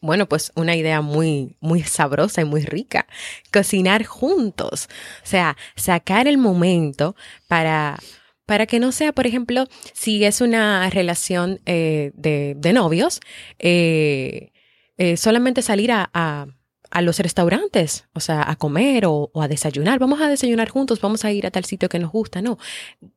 Bueno, 0.02 0.28
pues 0.28 0.50
una 0.56 0.74
idea 0.76 1.00
muy, 1.00 1.56
muy 1.60 1.82
sabrosa 1.84 2.42
y 2.42 2.44
muy 2.44 2.62
rica. 2.62 3.06
Cocinar 3.52 4.04
juntos. 4.04 4.88
O 5.22 5.26
sea, 5.26 5.56
sacar 5.76 6.26
el 6.26 6.38
momento 6.38 7.14
para, 7.46 7.98
para 8.44 8.66
que 8.66 8.80
no 8.80 8.90
sea, 8.92 9.12
por 9.12 9.26
ejemplo, 9.28 9.66
si 9.94 10.24
es 10.24 10.40
una 10.40 10.90
relación 10.90 11.60
eh, 11.66 12.10
de, 12.14 12.54
de 12.58 12.72
novios, 12.72 13.20
eh, 13.60 14.50
eh, 14.98 15.16
solamente 15.16 15.62
salir 15.62 15.92
a, 15.92 16.10
a- 16.12 16.46
a 16.92 17.00
los 17.00 17.18
restaurantes, 17.18 18.04
o 18.12 18.20
sea, 18.20 18.48
a 18.48 18.56
comer 18.56 19.06
o, 19.06 19.30
o 19.32 19.42
a 19.42 19.48
desayunar. 19.48 19.98
Vamos 19.98 20.20
a 20.20 20.28
desayunar 20.28 20.68
juntos, 20.68 21.00
vamos 21.00 21.24
a 21.24 21.32
ir 21.32 21.46
a 21.46 21.50
tal 21.50 21.64
sitio 21.64 21.88
que 21.88 21.98
nos 21.98 22.12
gusta. 22.12 22.42
No, 22.42 22.58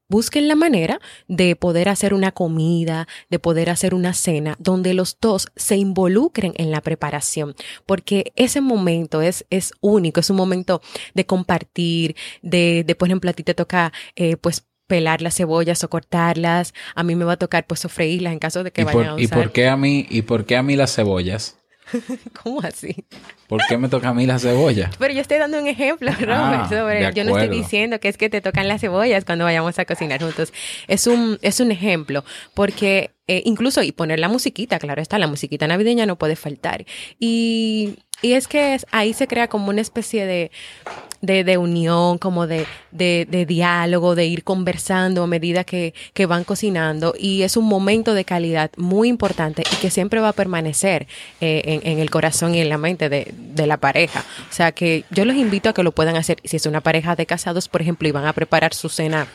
busquen 0.07 0.47
la 0.47 0.55
manera 0.55 1.01
de 1.27 1.57
poder 1.57 1.89
hacer 1.89 2.13
una 2.13 2.31
comida, 2.31 3.05
de 3.29 3.37
poder 3.37 3.69
hacer 3.69 3.93
una 3.93 4.13
cena 4.13 4.55
donde 4.59 4.93
los 4.93 5.17
dos 5.19 5.47
se 5.57 5.75
involucren 5.75 6.53
en 6.55 6.71
la 6.71 6.79
preparación, 6.79 7.53
porque 7.85 8.31
ese 8.37 8.61
momento 8.61 9.21
es, 9.21 9.45
es 9.49 9.73
único, 9.81 10.21
es 10.21 10.29
un 10.29 10.37
momento 10.37 10.81
de 11.13 11.25
compartir, 11.25 12.15
de, 12.41 12.85
de 12.85 12.95
por 12.95 13.09
ejemplo, 13.09 13.29
a 13.29 13.33
ti 13.33 13.43
te 13.43 13.53
toca, 13.53 13.91
eh, 14.15 14.37
pues, 14.37 14.65
pelar 14.87 15.21
las 15.21 15.35
cebollas 15.35 15.83
o 15.83 15.89
cortarlas, 15.89 16.73
a 16.93 17.03
mí 17.03 17.15
me 17.15 17.25
va 17.25 17.33
a 17.33 17.37
tocar 17.37 17.65
pues 17.65 17.79
sofreírlas 17.79 18.33
en 18.33 18.39
caso 18.39 18.63
de 18.63 18.71
que 18.71 18.81
¿Y 18.81 18.85
vayan 18.85 19.07
a 19.07 19.15
usar. 19.15 19.23
¿Y 19.23 19.27
por 19.27 19.51
qué 19.51 19.67
a 19.67 19.75
mí, 19.75 20.05
y 20.09 20.21
por 20.21 20.45
qué 20.45 20.55
a 20.55 20.63
mí 20.63 20.75
las 20.75 20.95
cebollas? 20.95 21.57
¿Cómo 22.43 22.61
así? 22.61 22.95
¿Por 23.47 23.61
qué 23.67 23.77
me 23.77 23.89
toca 23.89 24.09
a 24.09 24.13
mí 24.13 24.25
la 24.25 24.39
cebolla? 24.39 24.89
Pero 24.97 25.13
yo 25.13 25.21
estoy 25.21 25.37
dando 25.37 25.59
un 25.59 25.67
ejemplo, 25.67 26.11
Robert, 26.19 26.31
Ah, 26.63 26.67
sobre- 26.69 27.13
yo 27.13 27.23
no 27.23 27.37
estoy 27.37 27.55
diciendo 27.61 27.99
que 27.99 28.07
es 28.09 28.17
que 28.17 28.29
te 28.29 28.41
tocan 28.41 28.67
las 28.67 28.81
cebollas 28.81 29.23
cuando 29.25 29.45
vayamos 29.45 29.77
a 29.79 29.85
cocinar 29.85 30.21
juntos. 30.21 30.51
Es 30.87 31.07
un, 31.07 31.37
es 31.41 31.59
un 31.59 31.71
ejemplo, 31.71 32.23
porque 32.53 33.11
eh, 33.27 33.41
incluso 33.45 33.81
y 33.81 33.91
poner 33.91 34.19
la 34.19 34.29
musiquita, 34.29 34.77
claro 34.79 35.01
está, 35.01 35.17
la 35.19 35.27
musiquita 35.27 35.67
navideña 35.67 36.05
no 36.05 36.15
puede 36.17 36.35
faltar. 36.35 36.85
Y, 37.19 37.95
y 38.21 38.33
es 38.33 38.47
que 38.47 38.75
es- 38.75 38.85
ahí 38.91 39.13
se 39.13 39.27
crea 39.27 39.47
como 39.47 39.69
una 39.69 39.81
especie 39.81 40.25
de, 40.25 40.51
de, 41.21 41.43
de 41.43 41.57
unión, 41.57 42.17
como 42.17 42.45
de, 42.47 42.65
de, 42.91 43.27
de 43.29 43.45
diálogo, 43.45 44.15
de 44.15 44.25
ir 44.25 44.43
conversando 44.43 45.23
a 45.23 45.27
medida 45.27 45.63
que, 45.63 45.93
que 46.13 46.25
van 46.25 46.43
cocinando. 46.43 47.13
Y 47.17 47.41
es 47.43 47.57
un 47.57 47.65
momento 47.65 48.13
de 48.13 48.25
calidad 48.25 48.71
muy 48.77 49.09
importante 49.09 49.63
y 49.71 49.75
que 49.77 49.89
siempre 49.89 50.19
va 50.19 50.29
a 50.29 50.33
permanecer 50.33 51.07
eh, 51.41 51.61
en, 51.83 51.91
en 51.91 51.99
el 51.99 52.09
corazón 52.09 52.53
y 52.55 52.59
en 52.61 52.69
la 52.69 52.77
mente 52.77 53.09
de, 53.09 53.33
de 53.35 53.67
la 53.67 53.77
pareja. 53.77 54.23
O 54.49 54.53
sea 54.53 54.71
que 54.71 55.03
yo 55.09 55.25
los 55.25 55.35
invito 55.35 55.69
a 55.69 55.73
que 55.73 55.83
lo 55.83 55.91
puedan 55.93 56.15
hacer. 56.15 56.37
Si 56.43 56.57
es 56.57 56.65
una 56.65 56.81
pareja 56.81 57.15
de 57.15 57.25
casados, 57.25 57.69
por 57.69 57.81
ejemplo, 57.81 58.07
y 58.07 58.11
van 58.11 58.25
a 58.25 58.33
preparar 58.33 58.73
su 58.73 58.89
cena 58.89 59.27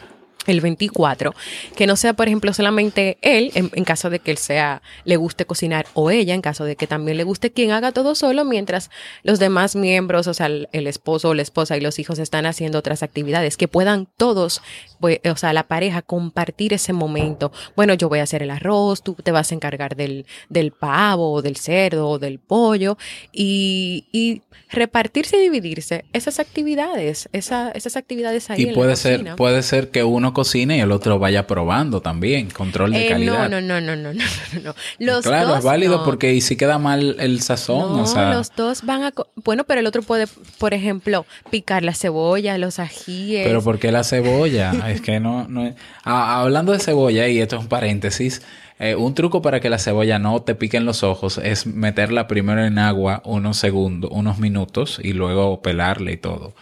el 0.47 0.61
24, 0.61 1.35
que 1.76 1.87
no 1.87 1.97
sea, 1.97 2.14
por 2.14 2.26
ejemplo, 2.26 2.52
solamente 2.52 3.18
él, 3.23 3.52
en, 3.54 3.85
caso 3.85 4.11
de 4.11 4.20
que 4.20 4.30
él 4.30 4.38
sea, 4.38 4.82
le 5.04 5.16
guste 5.16 5.44
cocinar, 5.44 5.87
o 5.94 6.11
ella, 6.11 6.35
en 6.35 6.40
caso 6.40 6.64
de 6.64 6.76
que 6.76 6.87
también 6.87 7.16
le 7.16 7.25
guste, 7.25 7.52
quien 7.52 7.73
haga 7.73 7.92
todo 7.92 8.14
solo, 8.14 8.44
mientras 8.44 8.90
los 9.23 9.38
demás 9.38 9.76
miembros, 9.76 10.26
o 10.26 10.35
sea, 10.35 10.47
el, 10.47 10.68
el 10.73 10.87
esposo 10.87 11.30
o 11.30 11.35
la 11.35 11.42
esposa 11.42 11.76
y 11.76 11.80
los 11.80 11.99
hijos 11.99 12.18
están 12.18 12.47
haciendo 12.47 12.78
otras 12.78 13.02
actividades, 13.02 13.56
que 13.56 13.68
puedan 13.68 14.09
todos 14.16 14.62
pues, 15.00 15.19
o 15.30 15.37
sea, 15.37 15.52
la 15.52 15.64
pareja 15.66 16.02
compartir 16.02 16.73
ese 16.75 16.92
momento. 16.92 17.50
Bueno, 17.75 17.95
yo 17.95 18.09
voy 18.09 18.19
a 18.19 18.25
hacer 18.25 18.42
el 18.42 18.50
arroz, 18.50 19.02
tú 19.02 19.14
te 19.14 19.33
vas 19.33 19.50
a 19.50 19.54
encargar 19.54 19.97
del, 19.97 20.26
del 20.49 20.73
pavo, 20.73 21.33
o 21.33 21.42
del 21.42 21.57
cerdo, 21.57 22.09
o 22.09 22.19
del 22.19 22.38
pollo, 22.38 22.97
y, 23.33 24.04
y 24.12 24.42
repartirse 24.71 25.37
y 25.37 25.40
dividirse 25.40 26.04
esas 26.12 26.38
actividades, 26.38 27.28
esa, 27.33 27.71
esas 27.73 27.97
actividades 27.97 28.50
ahí. 28.50 28.61
Y 28.61 28.62
en 28.64 28.69
la 28.71 28.75
puede 28.75 28.97
ser, 28.97 29.12
cocina. 29.16 29.37
puede 29.37 29.62
ser 29.62 29.90
que 29.90 30.04
uno 30.04 30.33
cocine 30.33 30.76
y 30.76 30.80
el 30.80 30.92
otro 30.92 31.19
vaya 31.19 31.47
probando 31.47 32.00
también, 32.00 32.50
control 32.50 32.92
de 32.92 33.07
Eh, 33.07 33.09
calidad. 33.11 33.49
no, 33.49 33.61
no, 33.61 33.80
no, 33.80 33.80
no, 33.80 33.97
no, 33.97 34.12
no, 34.12 34.25
no, 34.54 34.61
no. 34.62 34.75
Los 34.99 35.25
claro, 35.25 35.49
dos 35.49 35.59
es 35.59 35.64
válido 35.64 35.99
no. 35.99 36.04
porque 36.04 36.35
y 36.35 36.40
si 36.40 36.57
queda 36.57 36.78
mal 36.78 37.16
el 37.19 37.40
sazón, 37.40 37.97
No, 37.97 38.02
o 38.02 38.07
sea, 38.07 38.33
los 38.35 38.54
dos 38.54 38.83
van 38.85 39.02
a... 39.04 39.12
Bueno, 39.45 39.64
pero 39.64 39.80
el 39.80 39.87
otro 39.87 40.02
puede, 40.02 40.26
por 40.59 40.75
ejemplo, 40.75 41.26
picar 41.50 41.83
la 41.83 41.95
cebolla, 41.95 42.57
los 42.59 42.78
ajíes. 42.78 43.47
pero 43.47 43.62
¿por 43.62 43.78
qué 43.78 43.90
la 43.90 44.04
cebolla? 44.04 44.73
es 44.90 45.00
que 45.00 45.20
no, 45.20 45.47
no 45.49 45.73
hablando 46.04 46.73
de 46.73 46.78
cebolla, 46.78 47.28
y 47.28 47.40
esto 47.40 47.56
es 47.56 47.62
un 47.62 47.68
paréntesis, 47.68 48.42
eh, 48.78 48.94
un 48.94 49.14
truco 49.14 49.42
para 49.42 49.61
que 49.61 49.68
la 49.68 49.78
cebolla 49.78 50.18
no 50.18 50.40
te 50.42 50.54
pique 50.54 50.78
en 50.78 50.87
los 50.87 51.02
ojos 51.02 51.38
es 51.38 51.66
meterla 51.66 52.26
primero 52.26 52.64
en 52.64 52.78
agua 52.78 53.20
unos 53.26 53.59
segundos, 53.59 54.11
unos 54.12 54.38
minutos 54.38 55.00
y 55.02 55.12
luego 55.12 55.61
pelarla 55.61 56.12
y 56.12 56.16
todo. 56.16 56.54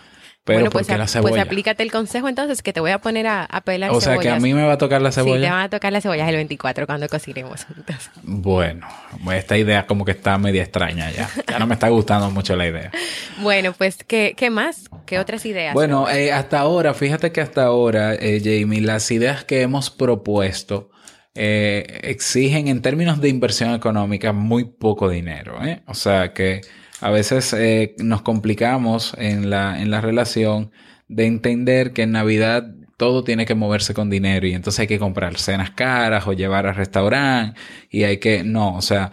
Pero 0.48 0.58
bueno, 0.58 0.70
¿por 0.70 0.80
pues, 0.80 0.86
qué 0.88 0.94
a- 0.94 0.98
la 0.98 1.04
pues 1.04 1.12
cebolla? 1.12 1.42
aplícate 1.42 1.82
el 1.84 1.92
consejo 1.92 2.28
entonces 2.28 2.62
que 2.62 2.72
te 2.72 2.80
voy 2.80 2.90
a 2.90 2.98
poner 2.98 3.26
a, 3.28 3.44
a 3.44 3.60
pelar 3.60 3.90
o 3.92 4.00
sea 4.00 4.18
que 4.18 4.28
a 4.28 4.40
mí 4.40 4.52
me 4.54 4.64
va 4.64 4.72
a 4.72 4.78
tocar 4.78 5.00
la 5.00 5.12
Sí, 5.12 5.20
te 5.20 5.24
cebolla. 5.24 5.52
van 5.52 5.60
a 5.62 5.68
tocar 5.70 5.92
las 5.92 6.02
cebollas 6.02 6.28
el 6.28 6.34
24 6.36 6.86
cuando 6.86 7.08
cocinemos 7.08 7.64
juntas. 7.64 8.10
Bueno, 8.22 8.86
esta 9.32 9.56
idea 9.56 9.86
como 9.86 10.04
que 10.04 10.10
está 10.12 10.36
media 10.38 10.62
extraña 10.62 11.10
ya. 11.12 11.28
Ya 11.48 11.58
no 11.60 11.66
me 11.66 11.74
está 11.74 11.88
gustando 11.88 12.30
mucho 12.30 12.56
la 12.56 12.66
idea. 12.66 12.90
Bueno, 13.40 13.72
pues, 13.72 13.98
¿qué, 14.04 14.34
qué 14.36 14.50
más? 14.50 14.88
¿Qué 15.06 15.18
otras 15.20 15.46
ideas? 15.46 15.72
Bueno, 15.72 16.10
eh, 16.10 16.32
hasta 16.32 16.58
ahora, 16.58 16.92
fíjate 16.92 17.30
que 17.30 17.40
hasta 17.40 17.62
ahora, 17.64 18.14
eh, 18.14 18.40
Jamie, 18.42 18.80
las 18.80 19.08
ideas 19.12 19.44
que 19.44 19.62
hemos 19.62 19.90
propuesto 19.90 20.90
eh, 21.36 22.00
exigen 22.02 22.66
en 22.66 22.82
términos 22.82 23.20
de 23.20 23.28
inversión 23.28 23.72
económica 23.74 24.32
muy 24.32 24.64
poco 24.64 25.08
dinero. 25.08 25.64
¿eh? 25.64 25.82
O 25.86 25.94
sea 25.94 26.32
que 26.32 26.62
a 27.00 27.10
veces 27.10 27.52
eh, 27.52 27.94
nos 27.98 28.22
complicamos 28.22 29.14
en 29.18 29.50
la, 29.50 29.80
en 29.80 29.90
la 29.90 30.00
relación 30.00 30.72
de 31.08 31.26
entender 31.26 31.92
que 31.92 32.02
en 32.02 32.12
Navidad 32.12 32.74
todo 32.96 33.24
tiene 33.24 33.46
que 33.46 33.54
moverse 33.54 33.94
con 33.94 34.10
dinero 34.10 34.46
y 34.46 34.54
entonces 34.54 34.80
hay 34.80 34.86
que 34.88 34.98
comprar 34.98 35.38
cenas 35.38 35.70
caras 35.70 36.26
o 36.26 36.32
llevar 36.32 36.66
al 36.66 36.74
restaurante 36.74 37.58
y 37.90 38.02
hay 38.02 38.18
que, 38.18 38.42
no, 38.42 38.74
o 38.74 38.82
sea, 38.82 39.12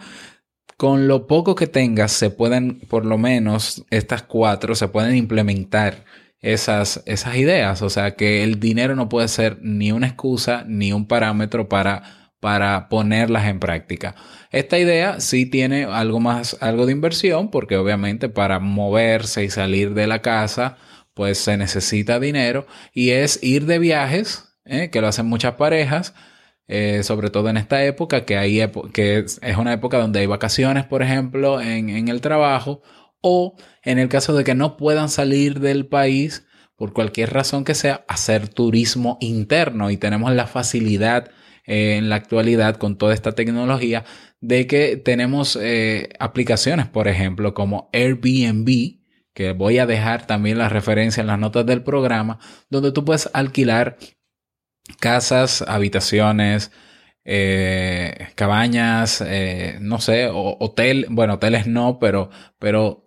con 0.76 1.08
lo 1.08 1.26
poco 1.26 1.54
que 1.54 1.66
tengas 1.66 2.12
se 2.12 2.30
pueden, 2.30 2.80
por 2.80 3.06
lo 3.06 3.18
menos 3.18 3.84
estas 3.90 4.22
cuatro, 4.22 4.74
se 4.74 4.88
pueden 4.88 5.16
implementar 5.16 6.04
esas, 6.40 7.02
esas 7.06 7.36
ideas. 7.36 7.82
O 7.82 7.90
sea, 7.90 8.14
que 8.14 8.44
el 8.44 8.60
dinero 8.60 8.94
no 8.96 9.08
puede 9.08 9.28
ser 9.28 9.58
ni 9.62 9.92
una 9.92 10.08
excusa 10.08 10.64
ni 10.66 10.92
un 10.92 11.06
parámetro 11.06 11.68
para, 11.68 12.02
para 12.40 12.88
ponerlas 12.88 13.46
en 13.46 13.60
práctica. 13.60 14.14
Esta 14.50 14.78
idea 14.78 15.20
sí 15.20 15.46
tiene 15.46 15.84
algo 15.84 16.20
más, 16.20 16.56
algo 16.60 16.86
de 16.86 16.92
inversión, 16.92 17.50
porque 17.50 17.76
obviamente 17.76 18.28
para 18.28 18.58
moverse 18.58 19.44
y 19.44 19.50
salir 19.50 19.94
de 19.94 20.06
la 20.06 20.22
casa, 20.22 20.76
pues 21.14 21.38
se 21.38 21.56
necesita 21.56 22.20
dinero 22.20 22.66
y 22.92 23.10
es 23.10 23.42
ir 23.42 23.66
de 23.66 23.78
viajes, 23.78 24.56
¿eh? 24.64 24.90
que 24.90 25.00
lo 25.00 25.08
hacen 25.08 25.26
muchas 25.26 25.54
parejas, 25.54 26.14
eh, 26.68 27.02
sobre 27.04 27.30
todo 27.30 27.48
en 27.48 27.56
esta 27.56 27.84
época, 27.84 28.24
que, 28.24 28.70
que 28.92 29.18
es, 29.18 29.40
una 29.56 29.72
época 29.72 29.98
donde 29.98 30.20
hay 30.20 30.26
vacaciones, 30.26 30.84
por 30.84 31.02
ejemplo, 31.02 31.60
en 31.60 32.08
el 32.08 32.20
trabajo, 32.20 32.82
o 33.20 33.56
en 33.82 33.98
el 33.98 34.08
caso 34.08 34.34
de 34.34 34.44
que 34.44 34.54
no 34.54 34.76
puedan 34.76 35.08
salir 35.08 35.60
del 35.60 35.86
país 35.86 36.46
por 36.76 36.92
cualquier 36.92 37.32
razón 37.32 37.64
que 37.64 37.74
sea, 37.74 38.04
hacer 38.06 38.48
turismo 38.48 39.16
interno 39.20 39.90
y 39.90 39.96
tenemos 39.96 40.32
la 40.32 40.46
facilidad 40.46 41.30
en 41.66 42.08
la 42.08 42.16
actualidad 42.16 42.76
con 42.76 42.96
toda 42.96 43.12
esta 43.14 43.32
tecnología 43.32 44.04
de 44.40 44.66
que 44.66 44.96
tenemos 44.96 45.58
eh, 45.60 46.08
aplicaciones, 46.18 46.86
por 46.86 47.08
ejemplo, 47.08 47.54
como 47.54 47.90
Airbnb, 47.92 49.00
que 49.34 49.52
voy 49.52 49.78
a 49.78 49.86
dejar 49.86 50.26
también 50.26 50.58
la 50.58 50.68
referencia 50.68 51.20
en 51.20 51.26
las 51.26 51.38
notas 51.38 51.66
del 51.66 51.82
programa, 51.82 52.38
donde 52.70 52.92
tú 52.92 53.04
puedes 53.04 53.28
alquilar 53.32 53.98
casas, 55.00 55.62
habitaciones, 55.62 56.70
eh, 57.24 58.28
cabañas, 58.36 59.20
eh, 59.20 59.78
no 59.80 60.00
sé, 60.00 60.30
hotel, 60.32 61.06
bueno, 61.10 61.34
hoteles 61.34 61.66
no, 61.66 61.98
pero, 61.98 62.30
pero 62.58 63.04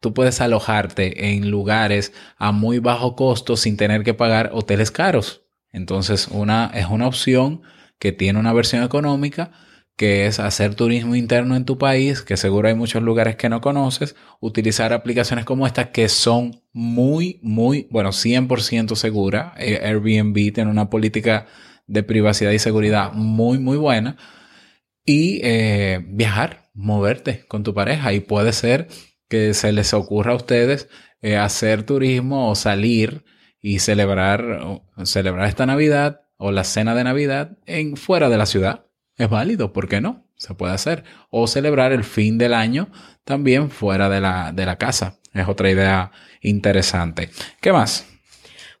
tú 0.00 0.12
puedes 0.12 0.42
alojarte 0.42 1.32
en 1.32 1.50
lugares 1.50 2.12
a 2.36 2.52
muy 2.52 2.78
bajo 2.78 3.16
costo 3.16 3.56
sin 3.56 3.78
tener 3.78 4.02
que 4.04 4.12
pagar 4.12 4.50
hoteles 4.52 4.90
caros. 4.90 5.46
Entonces, 5.72 6.28
una, 6.28 6.70
es 6.74 6.86
una 6.86 7.08
opción 7.08 7.62
que 7.98 8.12
tiene 8.12 8.38
una 8.38 8.52
versión 8.52 8.82
económica, 8.82 9.52
que 9.96 10.26
es 10.26 10.40
hacer 10.40 10.74
turismo 10.74 11.14
interno 11.14 11.56
en 11.56 11.64
tu 11.64 11.78
país, 11.78 12.22
que 12.22 12.36
seguro 12.36 12.68
hay 12.68 12.74
muchos 12.74 13.02
lugares 13.02 13.36
que 13.36 13.48
no 13.48 13.60
conoces, 13.60 14.16
utilizar 14.40 14.92
aplicaciones 14.92 15.44
como 15.44 15.66
esta 15.66 15.92
que 15.92 16.08
son 16.08 16.62
muy, 16.72 17.38
muy, 17.42 17.86
bueno, 17.90 18.10
100% 18.10 18.96
segura. 18.96 19.54
Eh, 19.58 19.80
Airbnb 19.84 20.52
tiene 20.52 20.70
una 20.70 20.90
política 20.90 21.46
de 21.86 22.02
privacidad 22.02 22.50
y 22.50 22.58
seguridad 22.58 23.12
muy, 23.12 23.58
muy 23.58 23.76
buena. 23.76 24.16
Y 25.06 25.40
eh, 25.44 26.04
viajar, 26.08 26.70
moverte 26.74 27.46
con 27.46 27.62
tu 27.62 27.74
pareja. 27.74 28.12
Y 28.12 28.20
puede 28.20 28.52
ser 28.52 28.88
que 29.28 29.54
se 29.54 29.72
les 29.72 29.94
ocurra 29.94 30.32
a 30.32 30.36
ustedes 30.36 30.88
eh, 31.22 31.36
hacer 31.36 31.84
turismo 31.84 32.50
o 32.50 32.54
salir 32.54 33.24
y 33.60 33.78
celebrar, 33.78 34.82
celebrar 35.04 35.48
esta 35.48 35.66
Navidad 35.66 36.23
o 36.36 36.50
la 36.50 36.64
cena 36.64 36.94
de 36.94 37.04
Navidad 37.04 37.58
en 37.66 37.96
fuera 37.96 38.28
de 38.28 38.38
la 38.38 38.46
ciudad. 38.46 38.86
Es 39.16 39.28
válido, 39.28 39.72
¿por 39.72 39.88
qué 39.88 40.00
no? 40.00 40.26
Se 40.36 40.54
puede 40.54 40.74
hacer. 40.74 41.04
O 41.30 41.46
celebrar 41.46 41.92
el 41.92 42.04
fin 42.04 42.38
del 42.38 42.54
año 42.54 42.90
también 43.24 43.70
fuera 43.70 44.08
de 44.08 44.20
la, 44.20 44.52
de 44.52 44.66
la 44.66 44.76
casa. 44.76 45.18
Es 45.32 45.48
otra 45.48 45.70
idea 45.70 46.12
interesante. 46.40 47.30
¿Qué 47.60 47.72
más? 47.72 48.06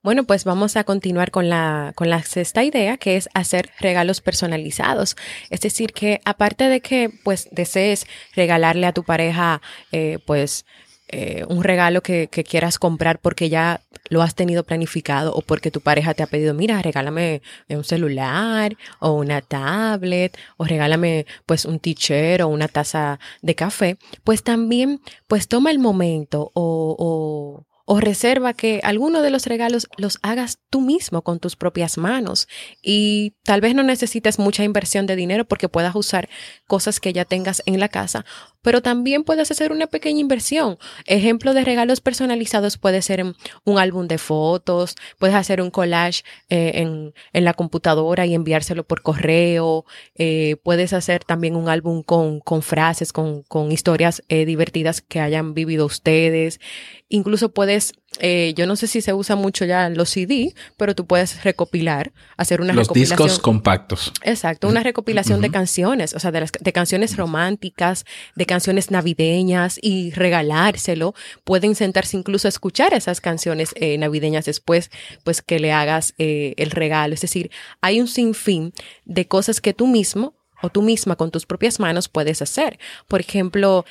Bueno, 0.04 0.24
pues 0.24 0.44
vamos 0.44 0.76
a 0.76 0.84
continuar 0.84 1.30
con 1.30 1.48
la, 1.48 1.92
con 1.94 2.10
la 2.10 2.22
sexta 2.22 2.62
idea, 2.62 2.98
que 2.98 3.16
es 3.16 3.30
hacer 3.32 3.70
regalos 3.80 4.20
personalizados. 4.20 5.16
Es 5.48 5.62
decir, 5.62 5.94
que 5.94 6.20
aparte 6.26 6.68
de 6.68 6.82
que 6.82 7.10
pues 7.24 7.48
desees 7.52 8.06
regalarle 8.36 8.86
a 8.86 8.92
tu 8.92 9.02
pareja, 9.02 9.62
eh, 9.92 10.18
pues 10.26 10.66
eh, 11.08 11.44
un 11.48 11.62
regalo 11.62 12.02
que, 12.02 12.28
que 12.28 12.44
quieras 12.44 12.78
comprar 12.78 13.18
porque 13.18 13.48
ya 13.48 13.80
lo 14.08 14.22
has 14.22 14.34
tenido 14.34 14.64
planificado 14.64 15.34
o 15.34 15.42
porque 15.42 15.70
tu 15.70 15.80
pareja 15.80 16.14
te 16.14 16.22
ha 16.22 16.26
pedido, 16.26 16.54
mira, 16.54 16.80
regálame 16.82 17.42
un 17.68 17.84
celular 17.84 18.76
o 19.00 19.12
una 19.12 19.40
tablet 19.40 20.36
o 20.56 20.64
regálame 20.64 21.26
pues 21.46 21.64
un 21.64 21.78
teacher 21.78 22.42
o 22.42 22.48
una 22.48 22.68
taza 22.68 23.18
de 23.42 23.54
café, 23.54 23.98
pues 24.24 24.42
también 24.42 25.00
pues 25.26 25.48
toma 25.48 25.70
el 25.70 25.78
momento 25.78 26.50
o, 26.54 26.96
o 26.98 27.66
o 27.86 28.00
reserva 28.00 28.54
que 28.54 28.80
alguno 28.82 29.20
de 29.20 29.30
los 29.30 29.46
regalos 29.46 29.88
los 29.98 30.18
hagas 30.22 30.58
tú 30.70 30.80
mismo 30.80 31.22
con 31.22 31.38
tus 31.38 31.54
propias 31.56 31.98
manos 31.98 32.48
y 32.82 33.34
tal 33.42 33.60
vez 33.60 33.74
no 33.74 33.82
necesites 33.82 34.38
mucha 34.38 34.64
inversión 34.64 35.06
de 35.06 35.16
dinero 35.16 35.44
porque 35.44 35.68
puedas 35.68 35.94
usar 35.94 36.28
cosas 36.66 36.98
que 36.98 37.12
ya 37.12 37.24
tengas 37.24 37.62
en 37.66 37.78
la 37.80 37.88
casa, 37.88 38.24
pero 38.62 38.80
también 38.80 39.24
puedes 39.24 39.50
hacer 39.50 39.72
una 39.72 39.86
pequeña 39.86 40.20
inversión. 40.20 40.78
Ejemplo 41.04 41.52
de 41.52 41.64
regalos 41.64 42.00
personalizados 42.00 42.78
puede 42.78 43.02
ser 43.02 43.22
un 43.64 43.78
álbum 43.78 44.08
de 44.08 44.16
fotos, 44.16 44.96
puedes 45.18 45.36
hacer 45.36 45.60
un 45.60 45.70
collage 45.70 46.22
eh, 46.48 46.72
en, 46.76 47.12
en, 47.34 47.44
la 47.44 47.52
computadora 47.52 48.24
y 48.24 48.34
enviárselo 48.34 48.84
por 48.84 49.02
correo, 49.02 49.84
eh, 50.14 50.56
puedes 50.62 50.94
hacer 50.94 51.24
también 51.24 51.56
un 51.56 51.68
álbum 51.68 52.02
con, 52.02 52.40
con 52.40 52.62
frases, 52.62 53.12
con, 53.12 53.42
con 53.42 53.70
historias 53.70 54.22
eh, 54.28 54.46
divertidas 54.46 55.02
que 55.02 55.20
hayan 55.20 55.52
vivido 55.52 55.84
ustedes, 55.84 56.60
incluso 57.08 57.52
puedes 57.52 57.73
eh, 58.20 58.54
yo 58.56 58.66
no 58.66 58.76
sé 58.76 58.86
si 58.86 59.00
se 59.00 59.12
usa 59.12 59.34
mucho 59.36 59.64
ya 59.64 59.88
los 59.88 60.10
CD, 60.10 60.54
pero 60.76 60.94
tú 60.94 61.06
puedes 61.06 61.42
recopilar, 61.42 62.12
hacer 62.36 62.60
una 62.60 62.72
los 62.72 62.86
recopilación. 62.86 63.18
discos 63.28 63.38
compactos. 63.40 64.12
Exacto, 64.22 64.68
una 64.68 64.82
recopilación 64.82 65.38
uh 65.38 65.40
-huh. 65.40 65.46
de 65.46 65.50
canciones, 65.50 66.14
o 66.14 66.20
sea, 66.20 66.30
de, 66.30 66.40
las, 66.40 66.52
de 66.52 66.72
canciones 66.72 67.16
románticas, 67.16 68.04
de 68.36 68.46
canciones 68.46 68.90
navideñas 68.90 69.78
y 69.82 70.12
regalárselo. 70.12 71.14
Pueden 71.44 71.74
sentarse 71.74 72.16
incluso 72.16 72.46
a 72.48 72.50
escuchar 72.50 72.94
esas 72.94 73.20
canciones 73.20 73.70
eh, 73.74 73.98
navideñas 73.98 74.44
después, 74.44 74.90
pues 75.24 75.42
que 75.42 75.58
le 75.58 75.72
hagas 75.72 76.14
eh, 76.18 76.54
el 76.56 76.70
regalo. 76.70 77.14
Es 77.14 77.20
decir, 77.20 77.50
hay 77.80 78.00
un 78.00 78.08
sinfín 78.08 78.72
de 79.04 79.26
cosas 79.26 79.60
que 79.60 79.74
tú 79.74 79.86
mismo 79.86 80.34
o 80.62 80.70
tú 80.70 80.82
misma 80.82 81.16
con 81.16 81.30
tus 81.30 81.46
propias 81.46 81.80
manos 81.80 82.08
puedes 82.08 82.40
hacer. 82.40 82.78
Por 83.08 83.20
ejemplo, 83.20 83.84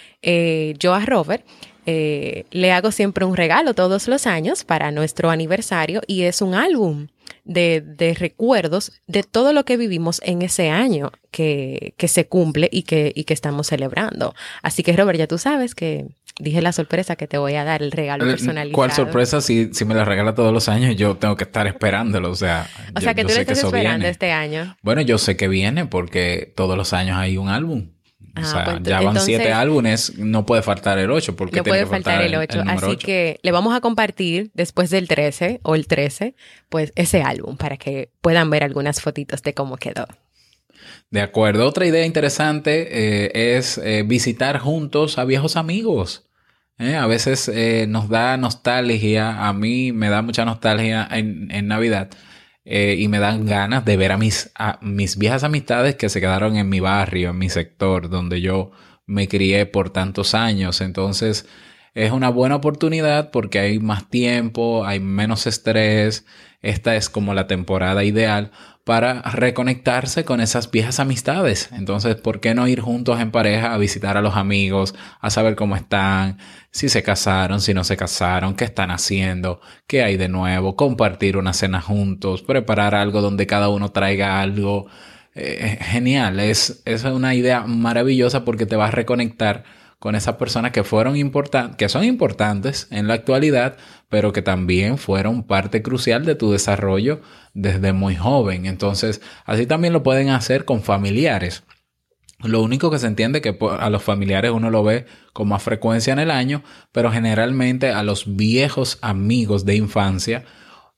yo 0.80 0.94
a 0.94 1.06
Robert 1.06 1.46
eh, 1.86 2.46
le 2.52 2.72
hago 2.72 2.92
siempre 2.92 3.26
un 3.26 3.36
regalo 3.36 3.74
todos 3.74 4.08
los 4.08 4.26
años 4.28 4.64
para 4.64 4.92
nuestro 4.92 5.30
aniversario 5.30 6.02
y 6.08 6.24
es 6.24 6.42
un 6.42 6.54
álbum 6.56 7.08
de, 7.46 7.82
de 7.86 8.14
recuerdos 8.14 8.92
de 9.08 9.24
todo 9.24 9.52
lo 9.54 9.66
que 9.66 9.76
vivimos 9.78 10.22
en 10.24 10.42
ese 10.42 10.70
año 10.70 11.12
que, 11.32 11.94
que 11.98 12.08
se 12.08 12.28
cumple 12.28 12.70
y 12.72 12.84
que, 12.84 13.12
y 13.16 13.26
que 13.26 13.34
estamos 13.34 13.68
celebrando. 13.68 14.34
Así 14.62 14.82
que 14.84 14.94
Robert, 14.94 15.20
ya 15.20 15.28
tú 15.28 15.38
sabes 15.38 15.76
que 15.76 16.08
dije 16.40 16.62
la 16.62 16.72
sorpresa 16.72 17.16
que 17.16 17.28
te 17.28 17.38
voy 17.38 17.56
a 17.56 17.64
dar, 17.64 17.84
el 17.84 17.92
regalo 17.92 18.26
personalizado. 18.26 18.70
Eh, 18.70 18.74
¿Cuál 18.74 18.92
sorpresa? 18.92 19.42
Si, 19.42 19.74
si 19.74 19.86
me 19.86 19.94
la 19.94 20.06
regala 20.06 20.34
todos 20.36 20.52
los 20.54 20.68
años, 20.70 20.96
yo 20.96 21.16
tengo 21.18 21.36
que 21.36 21.44
estar 21.44 21.68
esperándolo. 21.68 22.32
O 22.32 22.36
sea, 22.36 22.68
O 22.96 23.00
yo- 23.00 23.02
sea, 23.02 23.14
que 23.14 23.24
tú 23.24 23.34
lo 23.34 23.40
estás 23.42 23.58
esperando 23.64 23.98
viene. 24.00 24.10
este 24.10 24.32
año. 24.32 24.76
Bueno, 24.82 25.02
yo 25.02 25.18
sé 25.18 25.36
que 25.38 25.48
viene 25.48 25.86
porque 25.86 26.52
todos 26.56 26.78
los 26.78 26.94
años 26.94 27.18
hay 27.18 27.38
un 27.38 27.50
álbum. 27.50 27.90
O 28.36 28.40
Ah, 28.40 28.44
sea, 28.46 28.64
pues, 28.66 28.78
ya 28.84 28.96
van 28.96 29.04
entonces- 29.10 29.26
siete 29.26 29.54
álbumes, 29.54 30.18
no 30.18 30.44
puede 30.46 30.64
faltar 30.64 30.98
el 30.98 31.12
8 31.12 31.36
porque 31.36 31.58
No 31.58 31.64
puede 31.64 31.86
faltar 31.86 32.22
el 32.24 32.34
8. 32.36 32.62
Así 32.62 32.68
número 32.82 32.98
que 32.98 33.40
le 33.44 33.52
vamos 33.52 33.76
a 33.76 33.80
compartir 33.82 34.50
después 34.56 34.90
del 34.90 35.08
13 35.08 35.60
o 35.64 35.76
el 35.76 35.86
13, 35.86 36.36
pues 36.70 36.92
ese 36.96 37.22
álbum 37.22 37.58
para 37.58 37.78
que 37.78 38.10
puedan 38.22 38.50
ver 38.50 38.64
algunas 38.64 39.02
fotitos 39.02 39.44
de 39.44 39.54
cómo 39.54 39.78
quedó. 39.78 40.08
De 41.12 41.22
acuerdo. 41.22 41.68
Otra 41.68 41.86
idea 41.86 42.06
interesante 42.06 43.26
eh, 43.26 43.58
es 43.58 43.78
eh, 43.78 44.04
visitar 44.04 44.58
juntos 44.58 45.18
a 45.20 45.26
viejos 45.26 45.56
amigos. 45.56 46.26
Eh, 46.80 46.96
A 46.96 47.06
veces 47.06 47.48
eh, 47.54 47.86
nos 47.88 48.10
da 48.10 48.36
nostalgia, 48.38 49.48
a 49.48 49.54
mí 49.54 49.92
me 49.92 50.10
da 50.10 50.24
mucha 50.24 50.44
nostalgia 50.44 51.08
en, 51.12 51.50
en 51.52 51.68
Navidad 51.68 52.10
eh, 52.66 52.96
y 52.98 53.08
me 53.08 53.20
dan 53.20 53.46
ganas 53.46 53.86
de 53.86 53.98
ver 53.98 54.12
a 54.12 54.18
mis, 54.18 54.52
a 54.56 54.80
mis 54.82 55.18
viejas 55.18 55.44
amistades 55.44 55.96
que 55.96 56.10
se 56.10 56.22
quedaron 56.22 56.56
en 56.56 56.70
mi 56.70 56.80
barrio, 56.80 57.32
en 57.32 57.38
mi 57.38 57.50
sector, 57.50 58.10
donde 58.10 58.42
yo 58.42 58.72
me 59.06 59.28
crié 59.28 59.66
por 59.66 59.90
tantos 59.90 60.34
años. 60.34 60.82
Entonces 60.82 61.46
es 61.94 62.12
una 62.12 62.30
buena 62.30 62.56
oportunidad 62.56 63.32
porque 63.32 63.60
hay 63.60 63.80
más 63.80 64.10
tiempo, 64.10 64.86
hay 64.86 65.00
menos 65.00 65.46
estrés. 65.48 66.26
Esta 66.62 66.96
es 66.96 67.10
como 67.10 67.34
la 67.34 67.48
temporada 67.48 68.04
ideal 68.04 68.52
para 68.84 69.22
reconectarse 69.22 70.26
con 70.26 70.42
esas 70.42 70.70
viejas 70.70 71.00
amistades. 71.00 71.70
Entonces, 71.72 72.16
¿por 72.16 72.40
qué 72.42 72.54
no 72.54 72.68
ir 72.68 72.82
juntos 72.82 73.20
en 73.22 73.32
pareja 73.32 73.74
a 73.74 73.78
visitar 73.78 74.18
a 74.18 74.22
los 74.22 74.36
amigos, 74.36 74.94
a 75.22 75.30
saber 75.30 75.56
cómo 75.56 75.76
están, 75.76 76.38
si 76.72 76.90
se 76.90 77.02
casaron, 77.04 77.62
si 77.62 77.74
no 77.74 77.84
se 77.84 77.96
casaron, 77.96 78.56
qué 78.56 78.66
están 78.66 78.92
haciendo, 78.92 79.62
qué 79.88 80.04
hay 80.04 80.18
de 80.18 80.28
nuevo, 80.28 80.76
compartir 80.76 81.38
una 81.38 81.54
cena 81.54 81.82
juntos, 81.82 82.42
preparar 82.42 82.96
algo 82.96 83.22
donde 83.22 83.48
cada 83.48 83.70
uno 83.70 83.92
traiga 83.92 84.42
algo? 84.42 84.88
Eh, 85.36 85.80
genial, 85.82 86.40
es, 86.40 86.84
es 86.86 87.04
una 87.06 87.34
idea 87.34 87.66
maravillosa 87.66 88.46
porque 88.46 88.66
te 88.68 88.76
vas 88.76 88.90
a 88.90 88.96
reconectar 88.96 89.64
con 90.04 90.16
esas 90.16 90.36
personas 90.36 90.74
que 90.74 90.84
fueron 90.84 91.16
importantes, 91.16 91.78
que 91.78 91.88
son 91.88 92.04
importantes 92.04 92.88
en 92.92 93.08
la 93.08 93.14
actualidad, 93.14 93.78
pero 94.10 94.34
que 94.34 94.42
también 94.42 94.98
fueron 94.98 95.44
parte 95.44 95.82
crucial 95.82 96.26
de 96.26 96.36
tu 96.36 96.52
desarrollo 96.52 97.22
desde 97.54 97.94
muy 97.94 98.18
joven. 98.18 98.66
Entonces, 98.66 99.22
así 99.46 99.66
también 99.66 99.94
lo 99.94 100.04
pueden 100.04 100.28
hacer 100.28 100.66
con 100.66 100.82
familiares. 100.84 101.64
Lo 102.44 102.62
único 102.62 102.92
que 102.92 103.00
se 103.00 103.08
entiende 103.08 103.40
que 103.40 103.54
po- 103.54 103.72
a 103.72 103.90
los 103.90 104.04
familiares 104.04 104.52
uno 104.52 104.70
lo 104.70 104.84
ve 104.84 105.06
con 105.32 105.48
más 105.48 105.64
frecuencia 105.64 106.12
en 106.12 106.20
el 106.20 106.32
año, 106.32 106.64
pero 106.92 107.10
generalmente 107.10 107.92
a 107.94 108.04
los 108.04 108.36
viejos 108.36 109.00
amigos 109.02 109.64
de 109.64 109.76
infancia, 109.78 110.44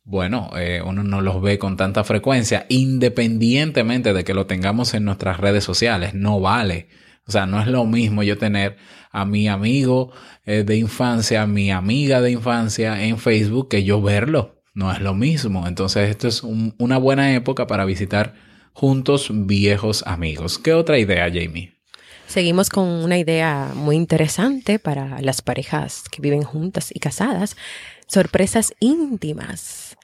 bueno, 0.04 0.50
eh, 0.58 0.82
uno 0.84 1.04
no 1.04 1.22
los 1.22 1.44
ve 1.44 1.60
con 1.60 1.78
tanta 1.78 2.04
frecuencia, 2.06 2.66
independientemente 2.70 4.14
de 4.14 4.24
que 4.24 4.34
lo 4.34 4.48
tengamos 4.48 4.96
en 4.96 5.06
nuestras 5.06 5.40
redes 5.40 5.64
sociales, 5.64 6.16
no 6.16 6.40
vale. 6.40 6.88
O 7.28 7.32
sea, 7.32 7.46
no 7.46 7.60
es 7.62 7.68
lo 7.68 7.86
mismo 7.86 8.22
yo 8.24 8.38
tener 8.38 8.78
a 9.12 9.26
mi 9.26 9.48
amigo 9.48 10.12
eh, 10.46 10.64
de 10.64 10.78
infancia, 10.78 11.42
a 11.44 11.48
mi 11.48 11.72
amiga 11.72 12.22
de 12.22 12.32
infancia 12.32 13.04
en 13.04 13.18
Facebook 13.18 13.70
que 13.70 13.84
yo 13.84 14.02
verlo. 14.02 14.62
No 14.74 14.92
es 14.92 15.00
lo 15.02 15.14
mismo. 15.14 15.68
Entonces, 15.68 16.10
esto 16.10 16.28
es 16.28 16.44
un- 16.44 16.76
una 16.78 16.98
buena 16.98 17.34
época 17.34 17.66
para 17.66 17.86
visitar 17.86 18.36
juntos 18.74 19.30
viejos 19.32 20.04
amigos. 20.06 20.60
¿Qué 20.60 20.74
otra 20.74 21.00
idea, 21.00 21.28
Jamie? 21.34 21.74
Seguimos 22.28 22.70
con 22.70 22.88
una 22.88 23.18
idea 23.18 23.72
muy 23.76 23.96
interesante 23.96 24.78
para 24.80 25.22
las 25.22 25.42
parejas 25.42 26.04
que 26.12 26.22
viven 26.22 26.44
juntas 26.44 26.92
y 26.94 27.00
casadas. 27.00 27.56
Sorpresas 28.08 28.74
íntimas. 28.80 29.98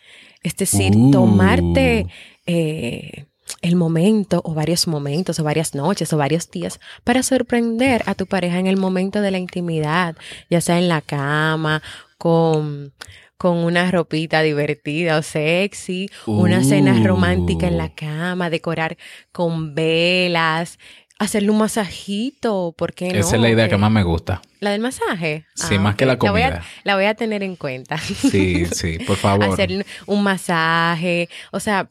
Es 0.43 0.55
decir, 0.55 0.93
Uh. 0.95 1.11
tomarte 1.11 2.07
eh, 2.45 3.25
el 3.61 3.75
momento 3.75 4.41
o 4.43 4.53
varios 4.53 4.87
momentos 4.87 5.39
o 5.39 5.43
varias 5.43 5.75
noches 5.75 6.11
o 6.13 6.17
varios 6.17 6.49
días 6.51 6.79
para 7.03 7.23
sorprender 7.23 8.03
a 8.05 8.15
tu 8.15 8.25
pareja 8.25 8.59
en 8.59 8.67
el 8.67 8.77
momento 8.77 9.21
de 9.21 9.31
la 9.31 9.37
intimidad, 9.37 10.15
ya 10.49 10.61
sea 10.61 10.77
en 10.79 10.87
la 10.89 11.01
cama, 11.01 11.81
con, 12.17 12.93
con 13.37 13.57
una 13.57 13.89
ropita 13.91 14.41
divertida 14.41 15.17
o 15.17 15.21
sexy, 15.23 16.09
una 16.27 16.63
cena 16.63 16.93
Uh. 16.99 17.03
romántica 17.07 17.67
en 17.67 17.77
la 17.77 17.89
cama, 17.93 18.49
decorar 18.49 18.97
con 19.31 19.73
velas, 19.75 20.77
hacerle 21.19 21.51
un 21.51 21.57
masajito, 21.59 22.73
¿por 22.77 22.93
qué 22.93 23.09
no? 23.13 23.19
Esa 23.19 23.35
es 23.35 23.41
la 23.41 23.49
idea 23.49 23.65
Eh, 23.65 23.69
que 23.69 23.77
más 23.77 23.91
me 23.91 24.03
gusta. 24.03 24.41
¿La 24.59 24.71
del 24.71 24.81
masaje? 24.81 25.45
Sí, 25.55 25.75
Ah, 25.75 25.79
más 25.81 25.95
que 25.95 26.05
la 26.05 26.15
voy 26.15 26.27
a- 26.41 26.49
comida. 26.49 26.63
La 26.83 26.95
voy 26.95 27.05
a 27.05 27.13
tener 27.15 27.43
en 27.43 27.55
cuenta. 27.55 27.97
Sí, 27.97 28.65
sí, 28.65 28.97
por 29.05 29.17
favor. 29.17 29.45
Hacer 29.53 29.85
un 30.07 30.23
masaje, 30.23 31.29
o 31.51 31.59
sea, 31.59 31.89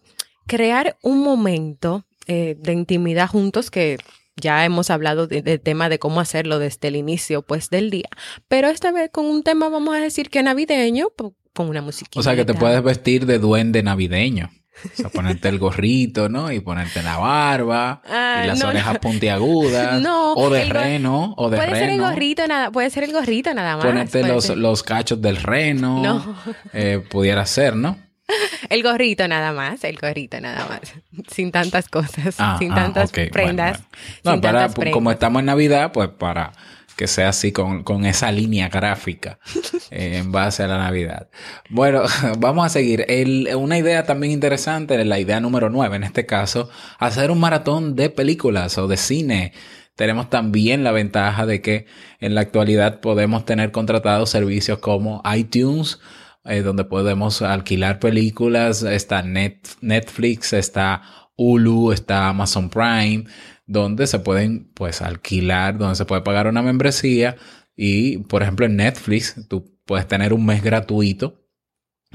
crear 0.51 0.97
un 1.03 1.23
momento 1.23 2.05
eh, 2.27 2.57
de 2.59 2.73
intimidad 2.73 3.29
juntos 3.29 3.71
que 3.71 3.99
ya 4.37 4.65
hemos 4.65 4.91
hablado 4.91 5.27
de- 5.29 5.43
del 5.43 5.61
tema 5.61 5.89
de 5.89 5.99
cómo 6.01 6.19
hacerlo 6.21 6.59
desde 6.59 6.89
el 6.89 6.97
inicio 6.97 7.43
pues 7.43 7.71
del 7.71 7.89
día, 7.91 8.09
pero 8.49 8.67
esta 8.69 8.91
vez 8.91 9.11
con 9.13 9.27
un 9.27 9.43
tema 9.45 9.69
vamos 9.69 9.95
a 9.95 10.01
decir 10.01 10.29
que 10.29 10.43
navideño, 10.43 11.09
con 11.55 11.69
una 11.69 11.83
musiquita. 11.83 12.19
O 12.19 12.23
sea, 12.25 12.35
que 12.35 12.45
te 12.45 12.55
puedes 12.55 12.83
vestir 12.83 13.27
de 13.27 13.39
duende 13.39 13.83
navideño. 13.85 14.51
O 14.85 14.97
sea, 14.97 15.09
ponerte 15.11 15.49
el 15.49 15.59
gorrito, 15.59 16.29
¿no? 16.31 16.51
Y 16.51 16.61
ponerte 16.61 17.03
la 17.03 17.19
barba, 17.19 18.01
Ah, 18.09 18.41
y 18.45 18.47
las 18.47 18.61
no, 18.61 18.69
orejas 18.69 18.95
no. 18.95 19.01
puntiagudas. 19.01 20.01
No, 20.03 20.33
o 20.33 20.49
de 20.51 20.65
reno, 20.65 21.35
o 21.37 21.51
de 21.51 21.59
Puede 21.59 21.71
ser 21.75 21.83
el 21.83 21.91
reno. 21.99 22.05
gorrito 22.09 22.47
nada, 22.47 22.71
puede 22.71 22.89
ser 22.91 23.05
el 23.05 23.13
gorrito 23.13 23.53
nada 23.53 23.77
más. 23.77 23.85
Ponerte 23.85 24.27
los, 24.27 24.49
los 24.57 24.83
cachos 24.83 25.21
del 25.21 25.37
reno. 25.37 26.03
No. 26.03 26.37
Eh, 26.73 27.05
pudiera 27.11 27.45
ser, 27.47 27.77
¿no? 27.77 27.99
El 28.69 28.83
gorrito 28.83 29.27
nada 29.29 29.53
más, 29.53 29.83
el 29.85 29.97
gorrito 29.99 30.41
nada 30.41 30.67
más. 30.69 30.81
Sin 31.33 31.51
tantas 31.53 31.89
cosas, 31.89 32.37
Ah, 32.39 32.57
sin 32.59 32.73
ah, 32.73 32.77
tantas 32.77 33.11
ok, 33.11 33.17
bueno, 33.17 33.31
prendas. 33.33 33.79
bueno. 33.79 33.89
No, 34.25 34.33
sin 34.33 34.41
para, 34.41 34.59
tantas 34.61 34.75
prendas. 34.75 34.95
como 34.95 35.11
estamos 35.11 35.41
en 35.41 35.47
Navidad, 35.47 35.93
pues 35.93 36.09
para 36.11 36.53
que 36.97 37.07
sea 37.07 37.31
así 37.31 37.51
con, 37.51 37.83
con 37.83 38.05
esa 38.05 38.31
línea 38.31 38.69
gráfica 38.69 39.39
eh, 39.91 40.19
en 40.19 40.33
base 40.33 40.63
a 40.65 40.67
la 40.69 40.77
Navidad. 40.79 41.29
Bueno, 41.71 42.03
vamos 42.39 42.67
a 42.67 42.69
seguir. 42.69 43.05
El- 43.09 43.49
una 43.57 43.79
idea 43.79 44.05
también 44.05 44.33
interesante, 44.33 45.03
la 45.05 45.19
idea 45.19 45.41
número 45.41 45.71
9 45.71 45.97
en 45.97 46.05
este 46.05 46.27
caso, 46.27 46.69
hacer 46.99 47.31
un 47.31 47.41
maratón 47.41 47.97
de 47.97 48.11
películas 48.11 48.77
o 48.79 48.87
de 48.87 48.97
cine. 48.99 49.53
Tenemos 49.97 50.31
también 50.31 50.85
la 50.85 50.93
ventaja 50.93 51.45
de 51.47 51.61
que 51.63 51.87
en 52.21 52.35
la 52.35 52.43
actualidad 52.43 53.01
podemos 53.01 53.45
tener 53.45 53.71
contratados 53.73 54.31
servicios 54.31 54.79
como 54.79 55.23
iTunes, 55.35 55.99
eh, 56.45 56.63
donde 56.63 56.85
podemos 56.85 57.43
alquilar 57.43 57.99
películas, 57.99 58.83
está 58.83 59.23
Net- 59.23 59.77
Netflix, 59.81 60.53
está 60.53 61.03
Hulu, 61.37 61.93
está 61.93 62.29
Amazon 62.29 62.71
Prime, 62.71 63.25
donde 63.67 64.07
se 64.07 64.19
pueden 64.19 64.71
pues 64.75 65.03
alquilar, 65.03 65.79
donde 65.79 65.97
se 65.97 66.05
puede 66.05 66.23
pagar 66.23 66.47
una 66.47 66.63
membresía 66.63 67.37
y 67.77 68.19
por 68.19 68.43
ejemplo 68.43 68.67
en 68.67 68.77
Netflix 68.77 69.37
tú 69.49 69.79
puedes 69.87 70.07
tener 70.09 70.33
un 70.33 70.45
mes 70.45 70.63
gratuito 70.63 71.37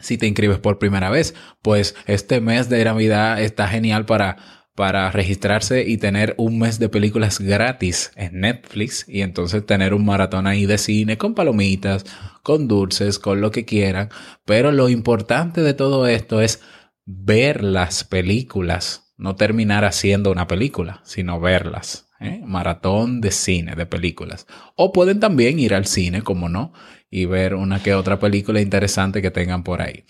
si 0.01 0.17
te 0.17 0.27
inscribes 0.27 0.59
por 0.59 0.77
primera 0.79 1.09
vez. 1.09 1.33
Pues 1.61 1.95
este 2.05 2.41
mes 2.41 2.69
de 2.69 2.83
Navidad 2.83 3.41
está 3.41 3.67
genial 3.67 4.05
para 4.05 4.37
para 4.75 5.09
registrarse 5.09 5.87
y 5.87 5.95
tener 5.97 6.35
un 6.37 6.59
mes 6.59 6.79
de 6.79 6.89
películas 6.89 7.39
gratis 7.39 8.11
en 8.17 8.41
Netflix 8.41 9.05
y 9.07 9.21
entonces 9.21 9.65
tener 9.65 9.93
un 9.93 10.03
maratón 10.03 10.47
ahí 10.47 10.65
de 10.65 10.77
cine 10.77 11.17
con 11.17 11.33
palomitas, 11.33 12.05
con 12.45 12.67
dulces, 12.67 13.17
con 13.17 13.41
lo 13.41 13.49
que 13.49 13.65
quieran. 13.65 14.09
Pero 14.45 14.71
lo 14.71 14.87
importante 14.87 15.61
de 15.61 15.73
todo 15.73 16.05
esto 16.05 16.41
es 16.41 16.61
ver 17.05 17.63
las 17.63 18.03
películas, 18.03 19.13
no 19.17 19.35
terminar 19.35 19.83
haciendo 19.83 20.31
una 20.31 20.47
película, 20.47 21.01
sino 21.03 21.39
verlas. 21.39 22.07
¿eh? 22.21 22.41
Maratón 22.45 23.19
de 23.19 23.31
cine, 23.31 23.73
de 23.75 23.87
películas. 23.87 24.45
O 24.75 24.93
pueden 24.93 25.19
también 25.19 25.59
ir 25.59 25.73
al 25.73 25.87
cine, 25.87 26.21
como 26.21 26.47
no, 26.47 26.71
y 27.09 27.25
ver 27.25 27.55
una 27.55 27.81
que 27.81 27.95
otra 27.95 28.19
película 28.19 28.61
interesante 28.61 29.23
que 29.23 29.31
tengan 29.31 29.63
por 29.63 29.81
ahí. 29.81 30.05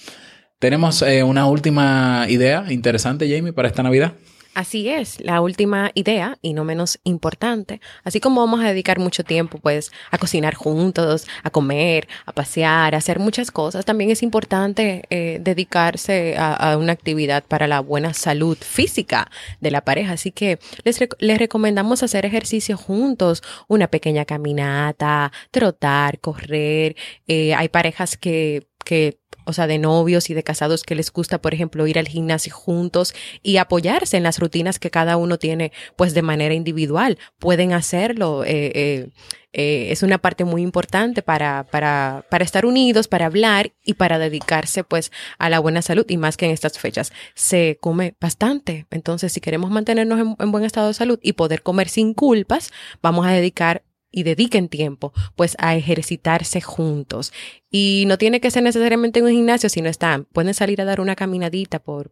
Tenemos 0.60 1.02
eh, 1.04 1.24
una 1.24 1.45
última 1.45 2.26
idea 2.28 2.65
interesante, 2.69 3.34
Jamie, 3.34 3.54
para 3.54 3.69
esta 3.69 3.82
Navidad. 3.82 4.13
Así 4.56 4.88
es, 4.88 5.20
la 5.20 5.41
última 5.41 5.91
idea, 5.96 6.38
y 6.41 6.54
no 6.54 6.63
menos 6.63 6.98
importante, 7.04 7.82
así 8.06 8.22
como 8.22 8.39
vamos 8.39 8.62
a 8.62 8.70
dedicar 8.70 9.00
mucho 9.00 9.26
tiempo 9.26 9.58
pues 9.58 9.91
a 10.12 10.18
cocinar 10.18 10.56
juntos, 10.56 11.28
a 11.44 11.50
comer, 11.50 12.08
a 12.26 12.32
pasear, 12.32 12.96
a 12.96 13.00
hacer 13.00 13.20
muchas 13.20 13.52
cosas, 13.52 13.84
también 13.84 14.12
es 14.12 14.24
importante 14.24 15.04
eh, 15.10 15.39
dedicarse 15.41 16.38
a, 16.38 16.54
a 16.54 16.78
una 16.78 16.94
actividad 16.94 17.44
para 17.44 17.68
la 17.68 17.82
buena 17.82 18.13
salud 18.13 18.58
física 18.58 19.30
de 19.60 19.72
la 19.72 19.82
pareja. 19.82 20.13
Así 20.13 20.32
que 20.32 20.58
les, 20.86 21.00
les 21.20 21.38
recomendamos 21.38 22.02
hacer 22.02 22.26
ejercicio 22.26 22.78
juntos, 22.78 23.44
una 23.68 23.88
pequeña 23.88 24.24
caminata, 24.24 25.34
trotar, 25.52 26.20
correr. 26.20 26.96
Eh, 27.28 27.54
hay 27.56 27.68
parejas 27.68 28.15
que 28.15 28.68
que 28.86 29.19
o 29.45 29.54
sea, 29.54 29.67
de 29.67 29.78
novios 29.78 30.30
y 30.30 30.34
de 30.34 30.43
casados 30.43 30.84
que 30.84 30.95
les 30.95 31.12
gusta, 31.12 31.39
por 31.39 31.54
ejemplo, 31.54 31.88
ir 31.88 32.00
al 32.00 32.08
gimnasio 32.08 32.54
juntos 32.54 33.13
y 33.43 33.58
apoyarse 33.58 34.17
en 34.17 34.24
las 34.24 34.39
rutinas 34.39 34.80
que 34.80 34.89
cada 34.89 35.17
uno 35.17 35.38
tiene, 35.38 35.71
pues 35.95 36.13
de 36.13 36.21
manera 36.21 36.54
individual. 36.54 37.17
Pueden 37.39 37.71
hacerlo. 37.74 38.43
eh, 38.43 38.71
eh, 38.76 39.10
eh, 39.58 39.91
es 39.91 40.04
una 40.04 40.17
parte 40.17 40.43
muy 40.43 40.62
importante 40.62 41.21
para, 41.21 41.65
para, 41.71 42.26
para 42.30 42.43
estar 42.43 42.65
unidos, 42.65 43.08
para 43.08 43.28
hablar 43.28 43.71
y 43.86 43.93
para 43.93 44.19
dedicarse 44.19 44.84
pues 44.84 45.13
a 45.38 45.50
la 45.50 45.60
buena 45.60 45.82
salud 45.82 46.06
y 46.10 46.17
más 46.17 46.36
que 46.36 46.45
en 46.45 46.52
estas 46.52 46.78
fechas. 46.78 47.13
Se 47.36 47.78
come 47.80 48.15
bastante. 48.19 48.86
Entonces, 48.91 49.32
si 49.32 49.39
queremos 49.39 49.71
mantenernos 49.71 50.19
en, 50.19 50.36
en 50.39 50.52
buen 50.52 50.65
estado 50.65 50.88
de 50.88 50.93
salud 50.93 51.19
y 51.21 51.34
poder 51.34 51.62
comer 51.62 51.88
sin 51.88 52.13
culpas, 52.13 52.71
vamos 53.02 53.26
a 53.26 53.32
dedicar 53.32 53.84
y 54.15 54.23
dediquen 54.23 54.69
tiempo 54.69 55.13
pues 55.36 55.56
a 55.60 55.75
ejercitarse 55.75 56.62
juntos. 56.62 57.34
Y 57.69 58.06
no 58.08 58.17
tiene 58.17 58.39
que 58.39 58.49
ser 58.49 58.63
necesariamente 58.63 59.19
en 59.19 59.25
un 59.25 59.32
gimnasio, 59.32 59.69
sino 59.69 59.89
están, 59.89 60.23
pueden 60.25 60.54
salir 60.54 60.82
a 60.82 60.86
dar 60.86 61.01
una 61.01 61.15
caminadita 61.15 61.80
por 61.80 62.12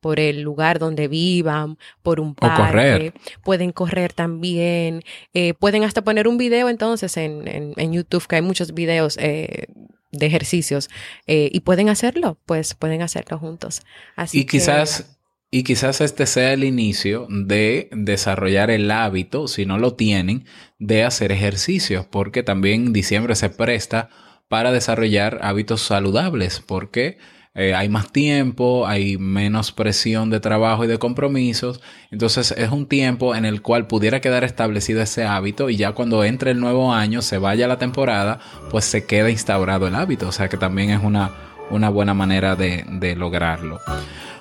por 0.00 0.18
el 0.18 0.42
lugar 0.42 0.80
donde 0.80 1.06
vivan, 1.06 1.78
por 2.02 2.18
un 2.18 2.34
parque, 2.34 2.62
correr. 2.62 3.14
pueden 3.44 3.70
correr 3.70 4.12
también, 4.12 5.04
eh, 5.32 5.54
pueden 5.54 5.84
hasta 5.84 6.02
poner 6.02 6.26
un 6.26 6.38
video 6.38 6.68
entonces 6.68 7.16
en, 7.16 7.46
en, 7.46 7.74
en 7.76 7.92
YouTube, 7.92 8.26
que 8.26 8.36
hay 8.36 8.42
muchos 8.42 8.74
videos 8.74 9.16
eh, 9.18 9.66
de 10.10 10.26
ejercicios, 10.26 10.90
eh, 11.28 11.50
y 11.52 11.60
pueden 11.60 11.88
hacerlo, 11.88 12.36
pues 12.46 12.74
pueden 12.74 13.00
hacerlo 13.02 13.38
juntos. 13.38 13.82
Así 14.16 14.40
y 14.40 14.44
quizás, 14.44 15.19
y 15.50 15.64
quizás 15.64 16.00
este 16.00 16.26
sea 16.26 16.52
el 16.52 16.62
inicio 16.62 17.26
de 17.28 17.88
desarrollar 17.92 18.70
el 18.70 18.90
hábito, 18.90 19.48
si 19.48 19.66
no 19.66 19.78
lo 19.78 19.94
tienen, 19.94 20.44
de 20.78 21.02
hacer 21.04 21.32
ejercicios, 21.32 22.06
porque 22.06 22.42
también 22.42 22.92
diciembre 22.92 23.34
se 23.34 23.50
presta 23.50 24.10
para 24.48 24.70
desarrollar 24.70 25.40
hábitos 25.42 25.82
saludables, 25.82 26.62
porque 26.64 27.18
eh, 27.54 27.74
hay 27.74 27.88
más 27.88 28.12
tiempo, 28.12 28.86
hay 28.86 29.18
menos 29.18 29.72
presión 29.72 30.30
de 30.30 30.38
trabajo 30.38 30.84
y 30.84 30.86
de 30.86 30.98
compromisos, 30.98 31.80
entonces 32.12 32.52
es 32.56 32.70
un 32.70 32.86
tiempo 32.86 33.34
en 33.34 33.44
el 33.44 33.60
cual 33.60 33.88
pudiera 33.88 34.20
quedar 34.20 34.44
establecido 34.44 35.02
ese 35.02 35.24
hábito 35.24 35.68
y 35.68 35.76
ya 35.76 35.90
cuando 35.92 36.22
entre 36.22 36.52
el 36.52 36.60
nuevo 36.60 36.92
año, 36.94 37.22
se 37.22 37.38
vaya 37.38 37.66
la 37.66 37.78
temporada, 37.78 38.38
pues 38.70 38.84
se 38.84 39.04
queda 39.04 39.30
instaurado 39.30 39.88
el 39.88 39.96
hábito, 39.96 40.28
o 40.28 40.32
sea 40.32 40.48
que 40.48 40.56
también 40.56 40.90
es 40.90 41.02
una, 41.02 41.32
una 41.70 41.88
buena 41.88 42.14
manera 42.14 42.54
de, 42.54 42.84
de 42.88 43.16
lograrlo. 43.16 43.80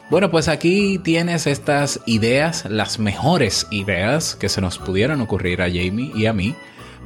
Bueno, 0.10 0.32
pues 0.32 0.48
aquí 0.48 0.98
tienes 0.98 1.46
estas 1.46 2.00
ideas, 2.08 2.66
las 2.68 2.98
mejores 2.98 3.68
ideas 3.70 4.34
que 4.34 4.50
se 4.50 4.60
nos 4.60 4.80
pudieron 4.80 5.22
ocurrir 5.22 5.62
a 5.62 5.68
Jamie 5.68 6.12
y 6.16 6.26
a 6.26 6.34
mí 6.34 6.56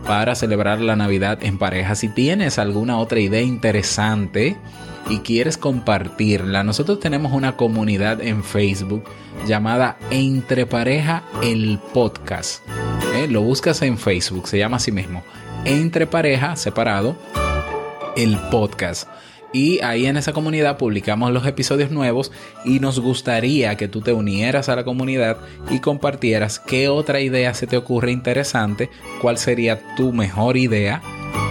para 0.07 0.35
celebrar 0.35 0.79
la 0.79 0.95
Navidad 0.95 1.39
en 1.43 1.57
pareja. 1.57 1.95
Si 1.95 2.07
tienes 2.07 2.59
alguna 2.59 2.97
otra 2.97 3.19
idea 3.19 3.41
interesante 3.41 4.55
y 5.09 5.17
quieres 5.17 5.57
compartirla, 5.57 6.63
nosotros 6.63 7.01
tenemos 7.01 7.33
una 7.33 7.57
comunidad 7.57 8.21
en 8.21 8.41
Facebook 8.41 9.03
llamada 9.45 9.97
Entre 10.09 10.65
Pareja 10.65 11.23
el 11.41 11.79
Podcast. 11.93 12.63
¿Eh? 13.15 13.27
Lo 13.27 13.41
buscas 13.41 13.81
en 13.81 13.97
Facebook, 13.97 14.47
se 14.47 14.57
llama 14.57 14.77
así 14.77 14.93
mismo. 14.93 15.23
Entre 15.65 16.07
Pareja, 16.07 16.55
separado, 16.55 17.17
el 18.15 18.37
podcast. 18.49 19.09
Y 19.53 19.79
ahí 19.81 20.07
en 20.07 20.17
esa 20.17 20.33
comunidad 20.33 20.77
publicamos 20.77 21.31
los 21.31 21.45
episodios 21.45 21.91
nuevos 21.91 22.31
y 22.65 22.79
nos 22.79 22.99
gustaría 22.99 23.77
que 23.77 23.87
tú 23.87 24.01
te 24.01 24.11
unieras 24.11 24.67
a 24.67 24.75
la 24.75 24.83
comunidad 24.83 25.37
y 25.69 25.79
compartieras 25.79 26.59
qué 26.59 26.89
otra 26.89 27.21
idea 27.21 27.53
se 27.53 27.67
te 27.67 27.77
ocurre 27.77 28.11
interesante, 28.11 28.89
cuál 29.21 29.37
sería 29.37 29.95
tu 29.95 30.11
mejor 30.11 30.57
idea 30.57 31.01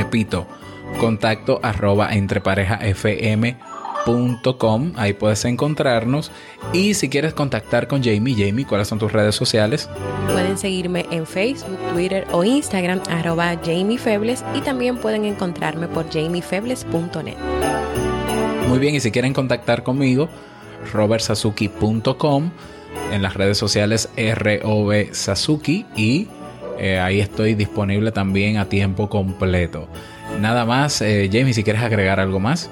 Repito, 0.00 0.46
contacto 0.98 1.60
arroba 1.62 2.12
entreparejafm.com. 2.14 4.92
Ahí 4.96 5.12
puedes 5.12 5.44
encontrarnos. 5.44 6.32
Y 6.72 6.94
si 6.94 7.10
quieres 7.10 7.34
contactar 7.34 7.86
con 7.86 8.02
Jamie, 8.02 8.34
Jamie, 8.34 8.64
¿cuáles 8.64 8.88
son 8.88 8.98
tus 8.98 9.12
redes 9.12 9.34
sociales? 9.34 9.90
Pueden 10.26 10.56
seguirme 10.56 11.04
en 11.10 11.26
Facebook, 11.26 11.76
Twitter 11.92 12.26
o 12.32 12.44
Instagram, 12.44 13.02
arroba 13.10 13.58
Jamie 13.62 13.98
Febles, 13.98 14.42
y 14.54 14.62
también 14.62 14.96
pueden 14.96 15.26
encontrarme 15.26 15.86
por 15.86 16.10
jamiefebles.net. 16.10 17.36
Muy 18.68 18.78
bien, 18.78 18.94
y 18.94 19.00
si 19.00 19.10
quieren 19.10 19.34
contactar 19.34 19.82
conmigo, 19.82 20.30
robertsazuki.com, 20.94 22.50
en 23.12 23.22
las 23.22 23.34
redes 23.34 23.58
sociales 23.58 24.08
ROB 24.16 25.10
y 25.94 26.26
eh, 26.80 26.98
ahí 26.98 27.20
estoy 27.20 27.54
disponible 27.54 28.10
también 28.10 28.56
a 28.56 28.64
tiempo 28.64 29.10
completo. 29.10 29.86
Nada 30.40 30.64
más, 30.64 31.02
eh, 31.02 31.28
Jamie, 31.30 31.52
si 31.52 31.62
quieres 31.62 31.82
agregar 31.82 32.20
algo 32.20 32.40
más. 32.40 32.70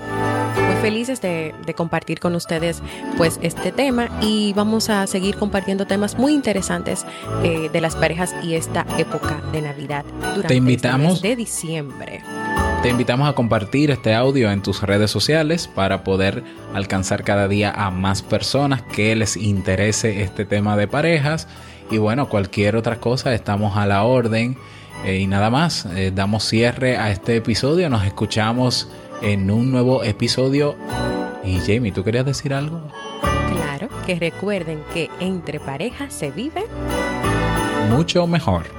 Muy 0.66 0.76
felices 0.76 1.20
de, 1.20 1.54
de, 1.66 1.74
compartir 1.74 2.18
con 2.18 2.34
ustedes 2.34 2.82
pues 3.16 3.38
este 3.42 3.70
tema 3.70 4.08
y 4.22 4.54
vamos 4.54 4.88
a 4.88 5.06
seguir 5.06 5.36
compartiendo 5.36 5.86
temas 5.86 6.16
muy 6.16 6.32
interesantes 6.32 7.04
eh, 7.44 7.68
de 7.70 7.80
las 7.80 7.96
parejas 7.96 8.34
y 8.42 8.54
esta 8.54 8.86
época 8.96 9.42
de 9.52 9.62
Navidad 9.62 10.04
durante 10.20 10.48
Te 10.48 10.54
invitamos 10.54 11.14
este 11.14 11.28
mes 11.28 11.36
de 11.36 11.36
diciembre. 11.36 12.22
Te 12.82 12.88
invitamos 12.88 13.28
a 13.28 13.34
compartir 13.34 13.90
este 13.90 14.14
audio 14.14 14.50
en 14.50 14.62
tus 14.62 14.82
redes 14.82 15.10
sociales 15.10 15.68
para 15.68 16.04
poder 16.04 16.44
alcanzar 16.74 17.24
cada 17.24 17.48
día 17.48 17.70
a 17.72 17.90
más 17.90 18.22
personas 18.22 18.82
que 18.82 19.14
les 19.16 19.36
interese 19.36 20.22
este 20.22 20.44
tema 20.44 20.76
de 20.76 20.88
parejas. 20.88 21.48
Y 21.90 21.98
bueno, 21.98 22.28
cualquier 22.28 22.76
otra 22.76 23.00
cosa, 23.00 23.34
estamos 23.34 23.76
a 23.76 23.86
la 23.86 24.04
orden. 24.04 24.56
Eh, 25.04 25.18
y 25.18 25.26
nada 25.26 25.50
más, 25.50 25.86
eh, 25.86 26.12
damos 26.14 26.44
cierre 26.44 26.96
a 26.96 27.10
este 27.10 27.36
episodio. 27.36 27.88
Nos 27.88 28.04
escuchamos 28.04 28.88
en 29.22 29.50
un 29.50 29.70
nuevo 29.70 30.02
episodio. 30.02 30.76
Y 31.44 31.58
Jamie, 31.60 31.92
¿tú 31.92 32.04
querías 32.04 32.26
decir 32.26 32.52
algo? 32.52 32.80
Claro, 33.52 33.88
que 34.06 34.16
recuerden 34.16 34.80
que 34.92 35.08
entre 35.20 35.60
parejas 35.60 36.12
se 36.12 36.30
vive 36.30 36.64
mucho 37.90 38.26
mejor. 38.26 38.77